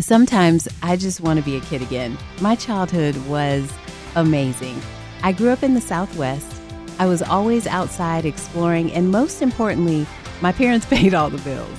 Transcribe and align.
Sometimes 0.00 0.66
I 0.82 0.96
just 0.96 1.20
want 1.20 1.38
to 1.38 1.44
be 1.44 1.56
a 1.56 1.60
kid 1.60 1.80
again. 1.80 2.18
My 2.40 2.56
childhood 2.56 3.16
was 3.28 3.72
amazing. 4.16 4.82
I 5.22 5.30
grew 5.30 5.50
up 5.50 5.62
in 5.62 5.74
the 5.74 5.80
Southwest. 5.80 6.52
I 6.98 7.06
was 7.06 7.22
always 7.22 7.68
outside 7.68 8.24
exploring, 8.24 8.90
and 8.90 9.12
most 9.12 9.40
importantly, 9.40 10.04
my 10.40 10.50
parents 10.50 10.84
paid 10.90 11.14
all 11.14 11.30
the 11.30 11.38
bills. 11.38 11.78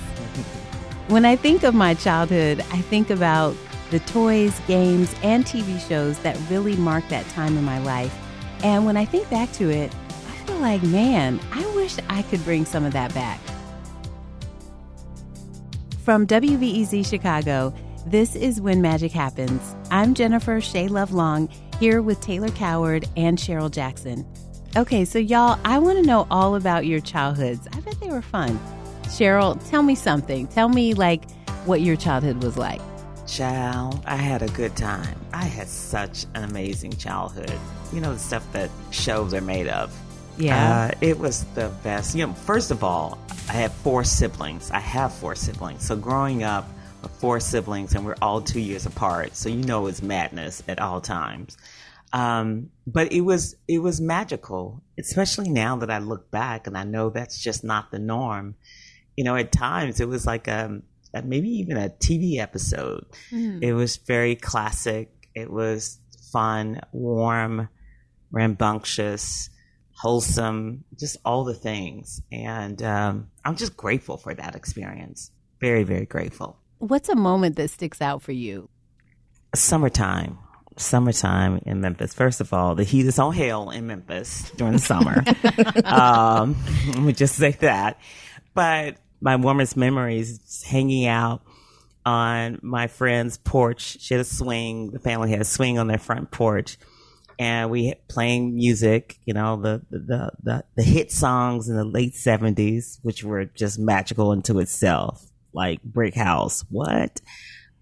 When 1.08 1.26
I 1.26 1.36
think 1.36 1.62
of 1.62 1.74
my 1.74 1.92
childhood, 1.92 2.60
I 2.72 2.80
think 2.80 3.10
about 3.10 3.54
the 3.90 4.00
toys, 4.00 4.58
games, 4.66 5.14
and 5.22 5.44
TV 5.44 5.78
shows 5.86 6.18
that 6.20 6.36
really 6.50 6.74
marked 6.74 7.10
that 7.10 7.28
time 7.28 7.56
in 7.58 7.64
my 7.64 7.78
life. 7.80 8.12
And 8.64 8.86
when 8.86 8.96
I 8.96 9.04
think 9.04 9.28
back 9.28 9.52
to 9.52 9.70
it, 9.70 9.94
I 10.08 10.36
feel 10.46 10.56
like, 10.56 10.82
man, 10.82 11.38
I 11.52 11.64
wish 11.76 11.98
I 12.08 12.22
could 12.22 12.42
bring 12.44 12.64
some 12.64 12.84
of 12.84 12.94
that 12.94 13.14
back. 13.14 13.38
From 16.02 16.26
WBEZ 16.26 17.06
Chicago, 17.06 17.72
this 18.06 18.36
is 18.36 18.60
When 18.60 18.80
Magic 18.80 19.10
Happens. 19.10 19.74
I'm 19.90 20.14
Jennifer 20.14 20.60
Shea 20.60 20.86
Love 20.86 21.12
Long 21.12 21.48
here 21.80 22.00
with 22.00 22.20
Taylor 22.20 22.50
Coward 22.50 23.04
and 23.16 23.36
Cheryle 23.36 23.68
Jackson. 23.68 24.24
Okay, 24.76 25.04
so 25.04 25.18
y'all, 25.18 25.58
I 25.64 25.78
want 25.78 25.98
to 25.98 26.04
know 26.04 26.28
all 26.30 26.54
about 26.54 26.86
your 26.86 27.00
childhoods. 27.00 27.66
I 27.72 27.80
bet 27.80 27.98
they 27.98 28.08
were 28.08 28.22
fun. 28.22 28.60
Cheryle, 29.04 29.58
tell 29.68 29.82
me 29.82 29.96
something. 29.96 30.46
Tell 30.46 30.68
me 30.68 30.94
like 30.94 31.28
what 31.64 31.80
your 31.80 31.96
childhood 31.96 32.44
was 32.44 32.56
like. 32.56 32.80
Child, 33.26 34.00
I 34.06 34.14
had 34.14 34.40
a 34.40 34.48
good 34.50 34.76
time. 34.76 35.18
I 35.32 35.44
had 35.44 35.66
such 35.66 36.26
an 36.34 36.44
amazing 36.44 36.92
childhood. 36.92 37.58
You 37.92 38.00
know, 38.00 38.12
the 38.12 38.20
stuff 38.20 38.46
that 38.52 38.70
shows 38.92 39.34
are 39.34 39.40
made 39.40 39.66
of. 39.66 39.92
Yeah. 40.38 40.92
Uh, 40.92 40.98
it 41.00 41.18
was 41.18 41.42
the 41.54 41.72
best. 41.82 42.14
You 42.14 42.28
know, 42.28 42.34
first 42.34 42.70
of 42.70 42.84
all, 42.84 43.18
I 43.48 43.52
had 43.52 43.72
four 43.72 44.04
siblings. 44.04 44.70
I 44.70 44.78
have 44.78 45.12
four 45.12 45.34
siblings. 45.34 45.84
So 45.84 45.96
growing 45.96 46.44
up 46.44 46.68
four 47.08 47.40
siblings 47.40 47.94
and 47.94 48.04
we're 48.04 48.16
all 48.22 48.40
two 48.40 48.60
years 48.60 48.86
apart, 48.86 49.36
so 49.36 49.48
you 49.48 49.62
know 49.64 49.86
it's 49.86 50.02
madness 50.02 50.62
at 50.68 50.80
all 50.80 51.00
times. 51.00 51.56
Um, 52.12 52.70
but 52.86 53.12
it 53.12 53.22
was 53.22 53.56
it 53.68 53.80
was 53.80 54.00
magical, 54.00 54.82
especially 54.98 55.48
now 55.48 55.76
that 55.76 55.90
I 55.90 55.98
look 55.98 56.30
back 56.30 56.66
and 56.66 56.76
I 56.76 56.84
know 56.84 57.10
that's 57.10 57.38
just 57.38 57.64
not 57.64 57.90
the 57.90 57.98
norm. 57.98 58.54
You 59.16 59.24
know, 59.24 59.36
at 59.36 59.52
times 59.52 60.00
it 60.00 60.08
was 60.08 60.26
like 60.26 60.48
a, 60.48 60.80
a 61.14 61.22
maybe 61.22 61.48
even 61.48 61.76
a 61.76 61.88
TV 61.88 62.38
episode. 62.38 63.06
Mm. 63.30 63.62
It 63.62 63.74
was 63.74 63.96
very 63.96 64.36
classic. 64.36 65.10
It 65.34 65.50
was 65.50 65.98
fun, 66.32 66.80
warm, 66.92 67.68
rambunctious, 68.30 69.50
wholesome, 69.96 70.84
just 70.98 71.16
all 71.24 71.44
the 71.44 71.54
things. 71.54 72.20
And 72.30 72.82
um, 72.82 73.30
I'm 73.44 73.56
just 73.56 73.76
grateful 73.76 74.16
for 74.16 74.34
that 74.34 74.54
experience. 74.54 75.30
Very, 75.60 75.84
very 75.84 76.06
grateful. 76.06 76.58
What's 76.78 77.08
a 77.08 77.16
moment 77.16 77.56
that 77.56 77.70
sticks 77.70 78.00
out 78.00 78.22
for 78.22 78.32
you? 78.32 78.68
Summertime. 79.54 80.38
Summertime 80.76 81.60
in 81.64 81.80
Memphis. 81.80 82.12
First 82.12 82.40
of 82.40 82.52
all, 82.52 82.74
the 82.74 82.84
heat 82.84 83.06
is 83.06 83.18
on 83.18 83.32
hell 83.32 83.70
in 83.70 83.86
Memphis 83.86 84.50
during 84.56 84.74
the 84.74 84.78
summer. 84.78 85.24
um, 85.84 86.56
let 86.88 86.98
me 86.98 87.12
just 87.12 87.36
say 87.36 87.52
that. 87.60 87.98
But 88.52 88.96
my 89.20 89.36
warmest 89.36 89.76
memories 89.76 90.38
is 90.46 90.62
hanging 90.62 91.06
out 91.06 91.42
on 92.04 92.58
my 92.62 92.86
friend's 92.86 93.38
porch. 93.38 93.98
She 94.00 94.14
had 94.14 94.20
a 94.20 94.24
swing. 94.24 94.90
The 94.90 94.98
family 94.98 95.30
had 95.30 95.40
a 95.40 95.44
swing 95.44 95.78
on 95.78 95.86
their 95.86 95.98
front 95.98 96.30
porch. 96.30 96.78
And 97.38 97.70
we 97.70 97.94
playing 98.08 98.54
music, 98.54 99.18
you 99.26 99.34
know, 99.34 99.60
the, 99.60 99.82
the, 99.90 100.30
the, 100.42 100.64
the 100.74 100.82
hit 100.82 101.12
songs 101.12 101.68
in 101.68 101.76
the 101.76 101.84
late 101.84 102.14
seventies, 102.14 102.98
which 103.02 103.22
were 103.24 103.44
just 103.44 103.78
magical 103.78 104.32
into 104.32 104.58
itself, 104.58 105.25
like 105.56 105.82
Brick 105.82 106.14
House. 106.14 106.64
What? 106.70 107.20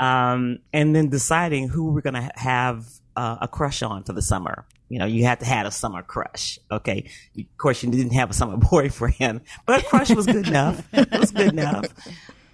Um, 0.01 0.61
and 0.73 0.95
then 0.95 1.11
deciding 1.11 1.69
who 1.69 1.93
we're 1.93 2.01
going 2.01 2.15
to 2.15 2.31
have 2.37 2.87
uh, 3.17 3.39
a 3.43 3.49
crush 3.49 3.83
on 3.83 4.05
for 4.05 4.13
the 4.13 4.23
summer. 4.23 4.65
You 4.89 5.01
know, 5.01 5.07
you 5.07 5.25
had 5.25 5.41
to 5.41 5.47
have 5.47 5.67
a 5.67 5.71
summer 5.71 6.03
crush. 6.03 6.59
Okay. 6.71 7.11
Of 7.37 7.59
course, 7.59 7.83
you 7.83 7.91
didn't 7.91 8.15
have 8.15 8.31
a 8.31 8.33
summer 8.33 8.57
boyfriend, 8.71 9.43
but 9.67 9.83
a 9.83 9.85
crush 9.87 10.11
was 10.11 10.27
good 10.27 10.47
enough. 10.49 10.87
It 10.93 11.11
was 11.11 11.33
good 11.33 11.53
enough. 11.53 11.87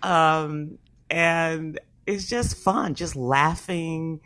Um, 0.02 0.78
and 1.10 1.78
it's 2.06 2.28
just 2.28 2.56
fun, 2.56 2.94
just 2.94 3.14
laughing 3.14 4.20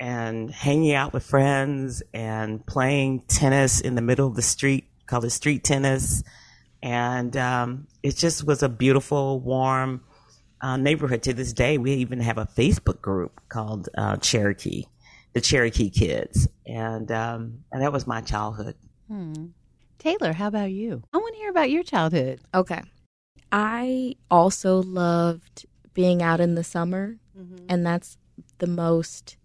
and 0.00 0.50
hanging 0.50 0.94
out 0.94 1.12
with 1.12 1.24
friends 1.24 2.02
and 2.14 2.64
playing 2.66 3.20
tennis 3.28 3.80
in 3.80 3.94
the 3.94 4.02
middle 4.02 4.26
of 4.26 4.34
the 4.34 4.42
street, 4.42 4.88
called 5.06 5.24
it 5.24 5.30
street 5.30 5.62
tennis. 5.62 6.22
And 6.82 7.36
um, 7.36 7.86
it 8.02 8.16
just 8.16 8.44
was 8.44 8.62
a 8.62 8.68
beautiful, 8.68 9.38
warm 9.40 10.02
uh, 10.62 10.76
neighborhood 10.76 11.22
to 11.24 11.34
this 11.34 11.52
day. 11.52 11.76
We 11.76 11.92
even 11.94 12.20
have 12.20 12.38
a 12.38 12.46
Facebook 12.46 13.00
group 13.02 13.40
called 13.48 13.88
uh, 13.98 14.16
Cherokee, 14.16 14.84
the 15.32 15.40
Cherokee 15.40 15.90
Kids. 15.90 16.48
And, 16.66 17.10
um, 17.10 17.64
and 17.72 17.82
that 17.82 17.92
was 17.92 18.06
my 18.06 18.20
childhood. 18.20 18.76
Hmm. 19.08 19.46
Taylor, 19.98 20.32
how 20.32 20.48
about 20.48 20.70
you? 20.70 21.02
I 21.12 21.18
want 21.18 21.34
to 21.34 21.40
hear 21.40 21.50
about 21.50 21.70
your 21.70 21.82
childhood. 21.82 22.40
Okay. 22.54 22.80
I 23.50 24.16
also 24.30 24.82
loved 24.82 25.66
being 25.94 26.22
out 26.22 26.40
in 26.40 26.54
the 26.54 26.64
summer, 26.64 27.18
and 27.68 27.86
that's 27.86 28.16
the 28.58 28.66
most, 28.66 29.36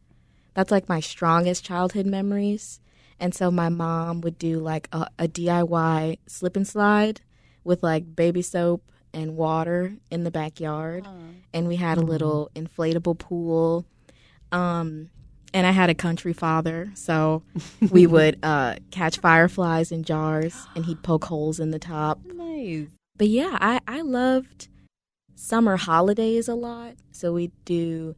that's 0.53 0.71
like 0.71 0.87
my 0.87 0.99
strongest 0.99 1.65
childhood 1.65 2.05
memories. 2.05 2.79
And 3.19 3.35
so 3.35 3.51
my 3.51 3.69
mom 3.69 4.21
would 4.21 4.39
do 4.39 4.59
like 4.59 4.87
a, 4.91 5.09
a 5.19 5.27
DIY 5.27 6.19
slip 6.25 6.55
and 6.55 6.67
slide 6.67 7.21
with 7.63 7.83
like 7.83 8.15
baby 8.15 8.41
soap 8.41 8.89
and 9.13 9.35
water 9.35 9.93
in 10.11 10.23
the 10.23 10.31
backyard. 10.31 11.07
And 11.53 11.67
we 11.67 11.75
had 11.75 11.97
a 11.97 12.01
little 12.01 12.49
inflatable 12.55 13.17
pool. 13.17 13.85
Um, 14.51 15.09
and 15.53 15.65
I 15.65 15.71
had 15.71 15.89
a 15.89 15.95
country 15.95 16.33
father, 16.33 16.91
so 16.93 17.41
we 17.91 18.05
would 18.05 18.37
uh, 18.43 18.75
catch 18.91 19.19
fireflies 19.19 19.91
in 19.91 20.03
jars, 20.03 20.67
and 20.75 20.85
he'd 20.85 21.01
poke 21.03 21.25
holes 21.25 21.59
in 21.59 21.71
the 21.71 21.79
top. 21.79 22.19
Nice. 22.25 22.87
But 23.17 23.27
yeah, 23.27 23.57
I, 23.59 23.79
I 23.87 24.01
loved 24.01 24.67
summer 25.35 25.77
holidays 25.77 26.47
a 26.47 26.55
lot. 26.55 26.95
So 27.11 27.33
we'd 27.33 27.51
do 27.65 28.15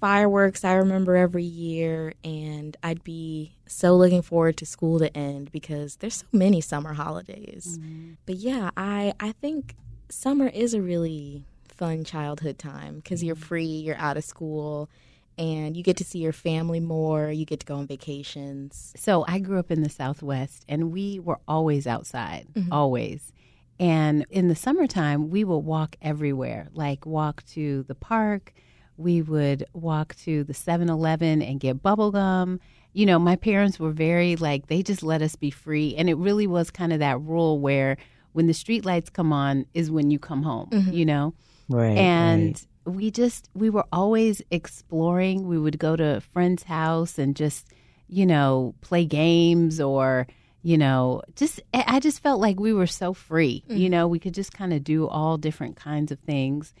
fireworks, 0.00 0.64
I 0.64 0.72
remember 0.72 1.16
every 1.16 1.44
year, 1.44 2.14
and 2.24 2.76
I'd 2.82 3.04
be 3.04 3.56
so 3.66 3.94
looking 3.96 4.22
forward 4.22 4.56
to 4.58 4.66
school 4.66 4.98
to 4.98 5.14
end 5.16 5.52
because 5.52 5.96
there's 5.96 6.16
so 6.16 6.26
many 6.32 6.60
summer 6.60 6.94
holidays. 6.94 7.78
But 8.26 8.36
yeah, 8.36 8.70
I, 8.76 9.12
I 9.20 9.32
think 9.32 9.76
summer 10.10 10.48
is 10.48 10.74
a 10.74 10.82
really 10.82 11.44
fun 11.68 12.04
childhood 12.04 12.58
time 12.58 12.96
because 12.96 13.24
you're 13.24 13.34
mm-hmm. 13.34 13.44
free, 13.44 13.64
you're 13.64 13.96
out 13.96 14.16
of 14.16 14.24
school, 14.24 14.90
and 15.38 15.76
you 15.76 15.82
get 15.82 15.96
to 15.96 16.04
see 16.04 16.18
your 16.18 16.32
family 16.32 16.80
more, 16.80 17.30
you 17.30 17.46
get 17.46 17.60
to 17.60 17.66
go 17.66 17.76
on 17.76 17.86
vacations. 17.86 18.92
So 18.96 19.24
I 19.26 19.38
grew 19.38 19.58
up 19.58 19.70
in 19.70 19.82
the 19.82 19.88
Southwest, 19.88 20.64
and 20.68 20.92
we 20.92 21.18
were 21.18 21.40
always 21.48 21.86
outside, 21.86 22.46
mm-hmm. 22.52 22.72
always. 22.72 23.32
And 23.78 24.26
in 24.28 24.48
the 24.48 24.54
summertime, 24.54 25.30
we 25.30 25.42
would 25.42 25.58
walk 25.58 25.96
everywhere, 26.02 26.68
like 26.74 27.06
walk 27.06 27.42
to 27.52 27.84
the 27.84 27.94
park. 27.94 28.52
We 28.98 29.22
would 29.22 29.64
walk 29.72 30.14
to 30.24 30.44
the 30.44 30.52
7 30.52 30.90
Eleven 30.90 31.40
and 31.40 31.58
get 31.58 31.82
bubble 31.82 32.10
gum. 32.10 32.60
You 32.92 33.06
know, 33.06 33.18
my 33.18 33.36
parents 33.36 33.80
were 33.80 33.92
very 33.92 34.36
like, 34.36 34.66
they 34.66 34.82
just 34.82 35.02
let 35.02 35.22
us 35.22 35.34
be 35.36 35.50
free. 35.50 35.94
And 35.96 36.10
it 36.10 36.18
really 36.18 36.46
was 36.46 36.70
kind 36.70 36.92
of 36.92 36.98
that 36.98 37.18
rule 37.22 37.58
where 37.58 37.96
when 38.32 38.46
the 38.46 38.54
street 38.54 38.84
lights 38.84 39.10
come 39.10 39.32
on 39.32 39.66
is 39.74 39.90
when 39.90 40.10
you 40.10 40.18
come 40.18 40.42
home, 40.42 40.68
mm-hmm. 40.70 40.92
you 40.92 41.04
know? 41.04 41.34
Right. 41.68 41.96
and 41.96 42.60
we 42.84 43.10
just 43.10 43.48
we 43.54 43.70
were 43.70 43.84
always 43.92 44.42
exploring. 44.50 45.46
We 45.46 45.58
would 45.58 45.78
go 45.78 45.96
to 45.96 46.16
a 46.16 46.20
friend's 46.20 46.64
house 46.64 47.18
and 47.18 47.36
just 47.36 47.68
you 48.08 48.26
know 48.26 48.74
play 48.80 49.04
games 49.04 49.80
or 49.80 50.26
you 50.62 50.76
know 50.76 51.22
just 51.36 51.60
i 51.72 51.84
I 51.86 52.00
just 52.00 52.22
felt 52.22 52.40
like 52.40 52.58
we 52.58 52.72
were 52.72 52.86
so 52.86 53.12
free 53.12 53.62
you 53.68 53.74
mm-hmm. 53.74 53.90
know? 53.90 54.08
We 54.08 54.18
could 54.18 54.34
just 54.34 54.52
kind 54.52 54.72
of 54.72 54.82
do 54.82 55.06
all 55.06 55.36
different 55.36 55.76
kinds 55.76 56.10
of 56.10 56.18
things. 56.20 56.74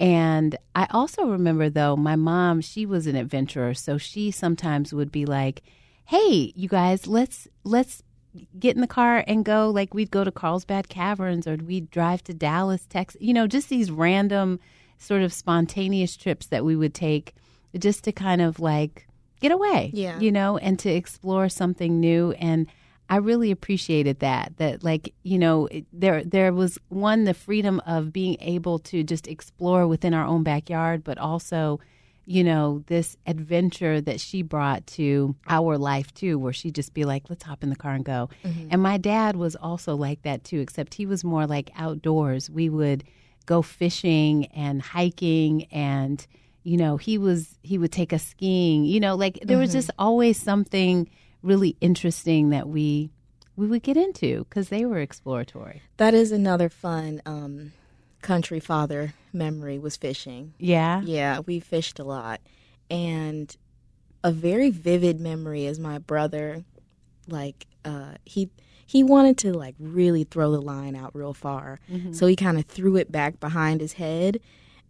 And 0.00 0.56
i 0.74 0.86
also 0.90 1.26
remember 1.26 1.70
though 1.70 1.96
my 1.96 2.16
mom 2.16 2.60
she 2.60 2.84
was 2.84 3.06
an 3.06 3.16
adventurer 3.16 3.74
so 3.74 3.96
she 3.96 4.30
sometimes 4.30 4.92
would 4.92 5.12
be 5.12 5.24
like 5.24 5.62
hey 6.06 6.52
you 6.54 6.68
guys 6.68 7.06
let's 7.06 7.48
let's 7.62 8.02
get 8.58 8.74
in 8.74 8.80
the 8.80 8.86
car 8.86 9.24
and 9.26 9.44
go 9.44 9.70
like 9.70 9.94
we'd 9.94 10.10
go 10.10 10.24
to 10.24 10.32
Carlsbad 10.32 10.88
Caverns 10.88 11.46
or 11.46 11.56
we'd 11.56 11.90
drive 11.90 12.22
to 12.24 12.34
Dallas, 12.34 12.86
Texas. 12.86 13.20
You 13.20 13.34
know, 13.34 13.46
just 13.46 13.68
these 13.68 13.90
random 13.90 14.60
sort 14.98 15.22
of 15.22 15.32
spontaneous 15.32 16.16
trips 16.16 16.46
that 16.46 16.64
we 16.64 16.76
would 16.76 16.94
take 16.94 17.34
just 17.78 18.04
to 18.04 18.12
kind 18.12 18.40
of 18.40 18.60
like 18.60 19.06
get 19.40 19.52
away. 19.52 19.90
Yeah. 19.92 20.18
You 20.18 20.32
know, 20.32 20.58
and 20.58 20.78
to 20.80 20.90
explore 20.90 21.48
something 21.48 22.00
new 22.00 22.32
and 22.32 22.66
I 23.08 23.16
really 23.16 23.50
appreciated 23.50 24.20
that 24.20 24.56
that 24.56 24.82
like, 24.82 25.12
you 25.22 25.38
know, 25.38 25.68
there 25.92 26.24
there 26.24 26.52
was 26.52 26.78
one 26.88 27.24
the 27.24 27.34
freedom 27.34 27.80
of 27.86 28.12
being 28.12 28.38
able 28.40 28.78
to 28.80 29.02
just 29.02 29.28
explore 29.28 29.86
within 29.86 30.14
our 30.14 30.24
own 30.24 30.42
backyard 30.42 31.04
but 31.04 31.18
also 31.18 31.80
you 32.26 32.42
know, 32.42 32.82
this 32.86 33.16
adventure 33.26 34.00
that 34.00 34.20
she 34.20 34.42
brought 34.42 34.86
to 34.86 35.34
our 35.48 35.76
life 35.76 36.12
too, 36.14 36.38
where 36.38 36.52
she'd 36.52 36.74
just 36.74 36.94
be 36.94 37.04
like, 37.04 37.28
let's 37.28 37.44
hop 37.44 37.62
in 37.62 37.70
the 37.70 37.76
car 37.76 37.92
and 37.92 38.04
go. 38.04 38.30
And 38.70 38.82
my 38.82 38.96
dad 38.96 39.36
was 39.36 39.56
also 39.56 39.94
like 39.94 40.22
that 40.22 40.44
too, 40.44 40.60
except 40.60 40.94
he 40.94 41.06
was 41.06 41.22
more 41.24 41.46
like 41.46 41.70
outdoors. 41.76 42.48
We 42.50 42.68
would 42.68 43.04
go 43.46 43.60
fishing 43.60 44.46
and 44.46 44.80
hiking 44.80 45.64
and, 45.70 46.26
you 46.62 46.78
know, 46.78 46.96
he 46.96 47.18
was 47.18 47.58
he 47.62 47.76
would 47.76 47.92
take 47.92 48.12
us 48.12 48.24
skiing. 48.24 48.84
You 48.84 49.00
know, 49.00 49.16
like 49.16 49.38
there 49.42 49.58
was 49.58 49.72
just 49.72 49.90
always 49.98 50.40
something 50.40 51.08
really 51.42 51.76
interesting 51.80 52.50
that 52.50 52.68
we 52.68 53.10
we 53.56 53.66
would 53.66 53.82
get 53.82 53.96
into 53.96 54.44
because 54.44 54.70
they 54.70 54.84
were 54.86 54.98
exploratory. 54.98 55.82
That 55.98 56.14
is 56.14 56.32
another 56.32 56.68
fun 56.68 57.20
um, 57.26 57.72
country 58.24 58.58
father 58.58 59.14
memory 59.32 59.78
was 59.78 59.96
fishing. 59.96 60.54
Yeah. 60.58 61.02
Yeah, 61.04 61.40
we 61.40 61.60
fished 61.60 61.98
a 62.00 62.04
lot. 62.04 62.40
And 62.90 63.54
a 64.24 64.32
very 64.32 64.70
vivid 64.70 65.20
memory 65.20 65.66
is 65.66 65.78
my 65.78 65.98
brother 65.98 66.64
like 67.28 67.66
uh 67.84 68.14
he 68.24 68.50
he 68.86 69.02
wanted 69.02 69.38
to 69.38 69.52
like 69.52 69.74
really 69.78 70.24
throw 70.24 70.50
the 70.50 70.60
line 70.60 70.96
out 70.96 71.14
real 71.14 71.34
far. 71.34 71.78
So 72.12 72.26
he 72.26 72.34
kind 72.36 72.58
of 72.58 72.64
threw 72.66 72.96
it 72.96 73.12
back 73.12 73.38
behind 73.40 73.80
his 73.80 73.94
head 73.94 74.40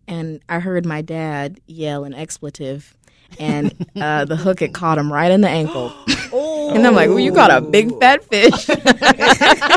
and 0.07 0.41
I 0.49 0.61
heard 0.61 0.87
my 0.87 1.03
dad 1.03 1.61
yell 1.67 2.05
an 2.05 2.15
expletive 2.15 2.97
and 3.39 3.73
uh, 3.97 4.25
the 4.25 4.37
hook 4.37 4.61
had 4.61 4.73
caught 4.73 4.99
him 4.99 5.13
right 5.13 5.31
in 5.31 5.41
the 5.41 5.49
ankle. 5.49 5.93
and 6.33 6.87
I'm 6.87 6.95
like, 6.95 7.09
well, 7.09 7.19
you 7.19 7.33
caught 7.33 7.51
a 7.51 7.61
big 7.61 7.99
fat 7.99 8.23
fish. 8.25 8.69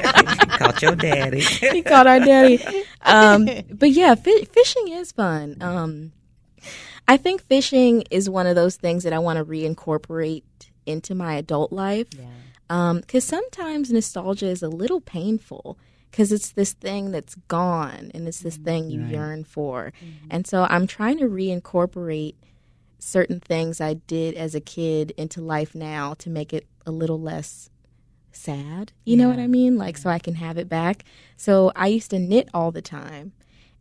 Your 0.81 0.95
daddy. 0.95 1.39
he 1.71 1.81
caught 1.81 2.07
our 2.07 2.19
daddy. 2.19 2.63
Um, 3.01 3.47
but 3.71 3.91
yeah, 3.91 4.15
fi- 4.15 4.45
fishing 4.45 4.89
is 4.89 5.11
fun. 5.11 5.57
Um, 5.61 6.11
I 7.07 7.17
think 7.17 7.41
fishing 7.41 8.03
is 8.11 8.29
one 8.29 8.47
of 8.47 8.55
those 8.55 8.75
things 8.75 9.03
that 9.03 9.13
I 9.13 9.19
want 9.19 9.37
to 9.37 9.45
reincorporate 9.45 10.43
into 10.85 11.15
my 11.15 11.35
adult 11.35 11.71
life. 11.71 12.07
Because 12.67 13.23
sometimes 13.23 13.91
nostalgia 13.91 14.47
is 14.47 14.61
a 14.61 14.67
little 14.69 14.99
painful 14.99 15.77
because 16.11 16.31
it's 16.31 16.51
this 16.51 16.73
thing 16.73 17.11
that's 17.11 17.35
gone 17.47 18.11
and 18.13 18.27
it's 18.27 18.39
this 18.41 18.57
thing 18.57 18.89
you 18.89 19.01
yearn 19.11 19.43
for. 19.45 19.93
And 20.29 20.45
so 20.47 20.65
I'm 20.69 20.85
trying 20.87 21.17
to 21.19 21.25
reincorporate 21.25 22.35
certain 22.99 23.39
things 23.39 23.79
I 23.79 23.93
did 23.93 24.35
as 24.35 24.55
a 24.55 24.59
kid 24.59 25.13
into 25.17 25.39
life 25.41 25.75
now 25.75 26.13
to 26.15 26.29
make 26.29 26.51
it 26.53 26.65
a 26.85 26.91
little 26.91 27.19
less 27.21 27.69
sad. 28.37 28.91
You 29.05 29.17
know 29.17 29.29
what 29.29 29.39
I 29.39 29.47
mean? 29.47 29.77
Like, 29.77 29.97
so 29.97 30.09
I 30.09 30.19
can 30.19 30.35
have 30.35 30.57
it 30.57 30.69
back. 30.69 31.03
So 31.35 31.71
I 31.75 31.87
used 31.87 32.11
to 32.11 32.19
knit 32.19 32.49
all 32.53 32.71
the 32.71 32.81
time. 32.81 33.33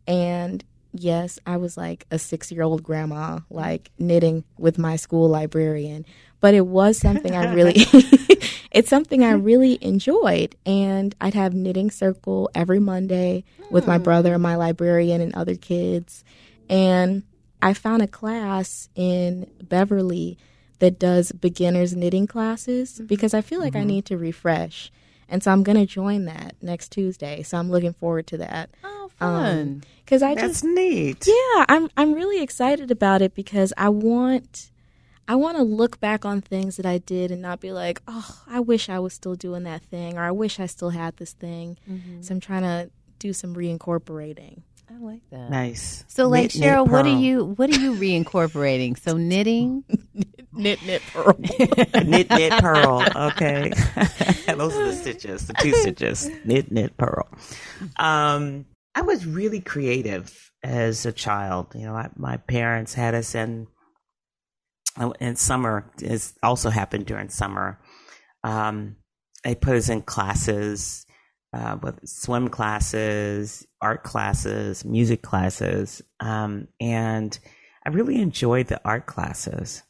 And 0.07 0.63
yes, 0.93 1.39
I 1.45 1.57
was 1.57 1.77
like 1.77 2.05
a 2.11 2.19
six 2.19 2.51
year 2.51 2.63
old 2.63 2.83
grandma, 2.83 3.39
like 3.49 3.91
knitting 3.97 4.43
with 4.57 4.77
my 4.77 4.95
school 4.95 5.29
librarian. 5.29 6.05
But 6.39 6.53
it 6.53 6.67
was 6.67 6.97
something 6.97 7.35
I 7.35 7.53
really, 7.53 7.75
it's 8.71 8.89
something 8.89 9.23
I 9.23 9.31
really 9.31 9.77
enjoyed. 9.81 10.55
And 10.65 11.15
I'd 11.19 11.33
have 11.33 11.53
knitting 11.53 11.91
circle 11.91 12.49
every 12.53 12.79
Monday 12.79 13.43
with 13.71 13.87
my 13.87 13.97
hmm. 13.97 14.03
brother 14.03 14.33
and 14.33 14.43
my 14.43 14.55
librarian 14.55 15.21
and 15.21 15.33
other 15.35 15.55
kids. 15.55 16.23
And 16.69 17.23
I 17.61 17.73
found 17.73 18.01
a 18.01 18.07
class 18.07 18.89
in 18.95 19.49
Beverly 19.61 20.37
that 20.79 20.99
does 20.99 21.31
beginners 21.31 21.95
knitting 21.95 22.27
classes 22.27 22.95
mm-hmm. 22.95 23.05
because 23.05 23.33
I 23.33 23.41
feel 23.41 23.59
like 23.59 23.75
I 23.75 23.79
mm-hmm. 23.79 23.87
need 23.87 24.05
to 24.05 24.17
refresh. 24.17 24.91
And 25.29 25.43
so 25.43 25.51
I'm 25.51 25.63
going 25.63 25.77
to 25.77 25.85
join 25.85 26.25
that 26.25 26.55
next 26.61 26.91
Tuesday. 26.91 27.43
So 27.43 27.57
I'm 27.57 27.69
looking 27.69 27.93
forward 27.93 28.27
to 28.27 28.37
that. 28.37 28.69
Oh, 28.83 29.09
um, 29.19 29.43
fun. 29.43 29.83
Because 30.05 30.23
I 30.23 30.35
That's 30.35 30.61
just 30.61 30.63
neat. 30.63 31.27
yeah, 31.27 31.65
I'm 31.67 31.89
I'm 31.97 32.13
really 32.13 32.41
excited 32.41 32.91
about 32.91 33.21
it 33.21 33.33
because 33.35 33.73
I 33.77 33.89
want 33.89 34.71
I 35.27 35.35
want 35.35 35.57
to 35.57 35.63
look 35.63 35.99
back 35.99 36.23
on 36.23 36.39
things 36.39 36.77
that 36.77 36.85
I 36.85 36.99
did 36.99 37.31
and 37.31 37.41
not 37.41 37.59
be 37.59 37.73
like, 37.73 38.01
"Oh, 38.07 38.43
I 38.47 38.61
wish 38.61 38.87
I 38.87 38.99
was 38.99 39.13
still 39.13 39.35
doing 39.35 39.63
that 39.63 39.83
thing," 39.83 40.17
or 40.17 40.21
"I 40.21 40.31
wish 40.31 40.61
I 40.61 40.65
still 40.65 40.91
had 40.91 41.17
this 41.17 41.33
thing." 41.33 41.77
Mm-hmm. 41.89 42.21
So 42.21 42.35
I'm 42.35 42.39
trying 42.39 42.61
to 42.61 42.89
do 43.19 43.33
some 43.33 43.53
reincorporating. 43.53 44.61
I 44.89 44.97
like 44.99 45.29
that. 45.31 45.49
Nice. 45.49 46.05
So, 46.07 46.29
like 46.29 46.43
Knit, 46.43 46.55
knit, 46.55 46.69
Cheryle, 46.69 46.87
what 46.87 47.05
are 47.05 47.17
you 47.17 47.43
what 47.43 47.69
are 47.69 47.79
you 47.79 47.93
reincorporating? 47.95 48.97
So 48.97 49.17
knitting. 49.17 49.83
Knit, 50.57 50.83
knit, 50.85 51.01
purl. 51.13 51.35
knit, 52.03 52.29
knit, 52.29 52.51
purl. 52.59 53.03
Okay. 53.15 53.69
Those 54.47 54.75
are 54.75 54.85
the 54.85 54.97
stitches, 54.99 55.47
the 55.47 55.53
two 55.53 55.73
stitches. 55.73 56.29
Knit, 56.43 56.71
knit, 56.71 56.97
purl. 56.97 57.27
Um, 57.97 58.65
I 58.95 59.01
was 59.01 59.25
really 59.25 59.61
creative 59.61 60.51
as 60.63 61.05
a 61.05 61.11
child. 61.11 61.67
You 61.75 61.85
know, 61.85 61.93
I, 61.93 62.09
my 62.15 62.37
parents 62.37 62.95
had 62.95 63.13
us 63.13 63.35
in, 63.35 63.67
in 65.19 65.35
summer, 65.35 65.91
it 66.01 66.33
also 66.41 66.71
happened 66.71 67.05
during 67.05 67.29
summer. 67.29 67.79
Um, 68.43 68.95
they 69.43 69.53
put 69.53 69.75
us 69.75 69.89
in 69.89 70.01
classes, 70.01 71.05
uh, 71.53 71.77
with 71.81 71.99
swim 72.07 72.49
classes, 72.49 73.65
art 73.81 74.03
classes, 74.03 74.83
music 74.83 75.21
classes. 75.21 76.01
Um, 76.19 76.67
and 76.79 77.37
I 77.85 77.89
really 77.89 78.19
enjoyed 78.19 78.67
the 78.67 78.81
art 78.83 79.05
classes 79.05 79.83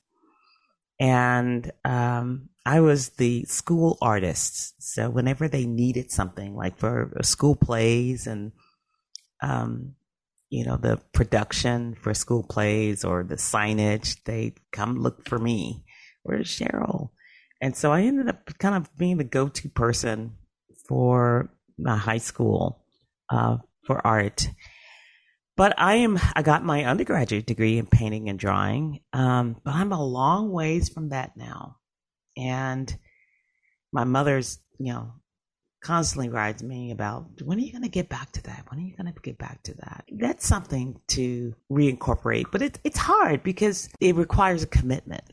and 1.00 1.72
um, 1.86 2.50
I 2.66 2.80
was 2.82 3.10
the 3.10 3.44
school 3.46 3.98
artist. 4.02 4.74
So 4.82 5.10
whenever 5.10 5.48
they 5.48 5.66
needed 5.66 6.12
something, 6.12 6.56
like 6.56 6.78
for 6.78 7.12
school 7.22 7.56
plays 7.56 8.28
and 8.28 8.52
um, 9.42 9.94
you 10.50 10.66
know 10.66 10.78
the 10.78 11.00
production 11.14 11.96
for 11.96 12.14
school 12.14 12.44
plays 12.44 13.04
or 13.04 13.24
the 13.24 13.36
signage, 13.36 14.24
they'd 14.24 14.60
come 14.72 15.00
look 15.00 15.28
for 15.28 15.40
me. 15.40 15.84
Where's 16.24 16.50
Cheryle? 16.50 17.12
And 17.62 17.76
so 17.76 17.92
I 17.92 18.02
ended 18.02 18.28
up 18.30 18.58
kind 18.60 18.76
of 18.76 18.96
being 18.98 19.18
the 19.18 19.24
go-to 19.24 19.70
person 19.70 20.36
for 20.88 21.50
my 21.78 21.98
high 21.98 22.20
school 22.20 22.84
uh, 23.30 23.58
for 23.86 24.06
art. 24.06 24.50
But 25.58 25.74
I 25.78 25.96
am 25.96 26.18
I 26.36 26.42
got 26.44 26.64
my 26.64 26.86
undergraduate 26.86 27.46
degree 27.46 27.78
in 27.78 27.88
painting 27.88 28.30
and 28.30 28.40
drawing. 28.40 29.02
Um, 29.12 29.58
but 29.66 29.74
I'm 29.74 29.92
a 29.92 30.02
long 30.04 30.52
ways 30.52 30.88
from 30.90 31.10
that 31.10 31.36
now. 31.36 31.78
And 32.38 32.96
my 33.92 34.04
mother's, 34.04 34.60
you 34.80 34.94
know, 34.94 35.12
constantly 35.84 36.30
rides 36.30 36.62
me 36.62 36.92
about 36.92 37.26
when 37.44 37.58
are 37.58 37.62
you 37.62 37.72
going 37.72 37.84
to 37.84 37.90
get 37.90 38.10
back 38.10 38.32
to 38.34 38.44
that? 38.44 38.66
When 38.70 38.80
are 38.80 38.84
you 38.84 38.96
going 38.96 39.12
to 39.12 39.20
get 39.22 39.38
back 39.38 39.64
to 39.64 39.74
that? 39.76 40.06
That's 40.12 40.46
something 40.46 41.00
to 41.10 41.56
reincorporate, 41.72 42.46
but 42.52 42.62
it, 42.62 42.80
it's 42.84 42.98
hard 43.00 43.42
because 43.44 43.90
it 44.00 44.16
requires 44.16 44.62
a 44.64 44.68
commitment. 44.68 45.24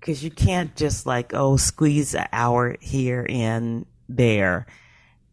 Because 0.00 0.22
you 0.22 0.30
can't 0.30 0.76
just 0.76 1.06
like, 1.06 1.34
oh, 1.34 1.56
squeeze 1.56 2.14
an 2.14 2.26
hour 2.32 2.76
here 2.80 3.26
and 3.28 3.86
there. 4.08 4.66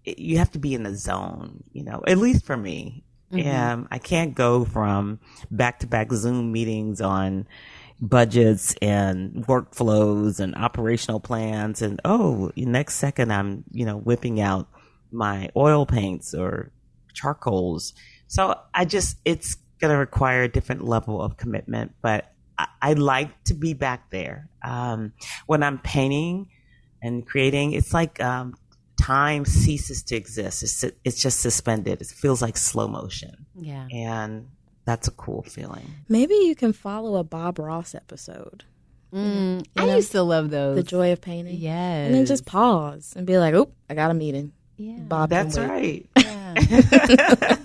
It- 0.06 0.18
You 0.20 0.38
have 0.40 0.52
to 0.54 0.60
be 0.60 0.74
in 0.74 0.82
the 0.84 0.96
zone, 0.96 1.64
you 1.72 1.84
know, 1.84 2.02
at 2.08 2.18
least 2.18 2.46
for 2.46 2.58
me. 2.58 3.04
Um, 3.34 3.88
I 3.92 3.98
can't 3.98 4.36
go 4.36 4.66
from 4.66 5.20
back 5.50 5.80
to 5.80 5.88
back 5.88 6.12
Zoom 6.12 6.52
meetings 6.52 7.02
on 7.02 7.48
budgets 8.00 8.76
and 8.82 9.46
workflows 9.48 10.40
and 10.40 10.56
operational 10.56 11.22
plans 11.22 11.82
and 11.82 12.02
oh 12.04 12.52
next 12.58 12.96
second 12.96 13.32
i'm 13.32 13.64
you 13.72 13.86
know 13.86 13.96
whipping 13.96 14.42
out 14.42 14.68
my 15.12 15.50
oil 15.56 15.86
paints 15.86 16.34
or 16.34 16.72
charcoals. 17.14 17.94
So 18.28 18.60
i 18.74 18.84
just 18.84 19.18
it's 19.24 19.56
going 19.80 19.94
to 19.94 19.98
require 19.98 20.44
a 20.44 20.50
different 20.50 20.84
level 20.84 21.22
of 21.22 21.38
commitment 21.38 21.94
but 22.02 22.34
i, 22.58 22.68
I 22.82 22.94
like 22.94 23.44
to 23.46 23.54
be 23.54 23.74
back 23.74 24.10
there. 24.10 24.50
Um, 24.66 25.14
when 25.46 25.64
i'm 25.64 25.80
painting 25.80 26.50
and 27.02 27.26
creating 27.26 27.74
it's 27.74 27.94
like 27.94 28.22
um, 28.22 28.56
time 29.06 29.46
ceases 29.46 30.04
to 30.04 30.16
exist 30.16 30.64
it's, 30.64 30.86
it's 31.04 31.22
just 31.22 31.40
suspended 31.40 32.02
it 32.02 32.08
feels 32.08 32.42
like 32.42 32.58
slow 32.58 32.88
motion 32.88 33.46
Yeah. 33.56 33.88
and 33.92 34.48
that's 34.86 35.08
a 35.08 35.12
cool 35.12 35.44
feeling 35.44 35.86
Maybe 36.10 36.34
you 36.36 36.56
can 36.56 36.74
follow 36.74 37.16
a 37.16 37.24
Bob 37.24 37.60
Ross 37.60 37.96
episode, 37.96 38.66
Mm, 39.14 39.66
I 39.78 39.86
know, 39.86 39.96
used 39.98 40.12
to 40.14 40.24
love 40.24 40.50
those. 40.50 40.76
The 40.76 40.82
Joy 40.84 41.12
of 41.12 41.22
Painting. 41.22 41.58
Yes. 41.60 42.08
And 42.08 42.16
then 42.16 42.26
just 42.26 42.46
pause 42.48 43.14
and 43.16 43.28
be 43.28 43.38
like, 43.38 43.54
"Oh, 43.54 43.70
I 43.88 43.94
got 43.94 44.10
a 44.10 44.16
meeting." 44.16 44.54
yeah. 44.76 44.98
Bob, 44.98 45.30
That's 45.30 45.56
right. 45.60 46.10
Yeah. 46.18 46.54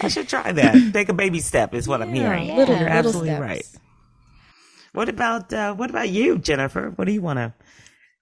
I 0.00 0.08
should 0.08 0.28
try 0.28 0.52
that. 0.52 0.90
Take 0.92 1.08
a 1.08 1.12
baby 1.14 1.40
step 1.40 1.74
is 1.74 1.88
what 1.88 2.00
I'm 2.02 2.12
hearing. 2.14 2.46
Yeah. 2.46 2.56
Little, 2.58 2.74
You're 2.76 2.84
little 2.84 2.98
absolutely 2.98 3.28
steps. 3.30 3.40
right. 3.42 3.66
What 4.92 5.08
about 5.08 5.52
uh, 5.52 5.74
what 5.74 5.90
about 5.90 6.08
you, 6.10 6.38
Jennifer? 6.38 6.92
What 6.96 7.06
do 7.06 7.12
you 7.12 7.22
want 7.22 7.38
to 7.38 7.52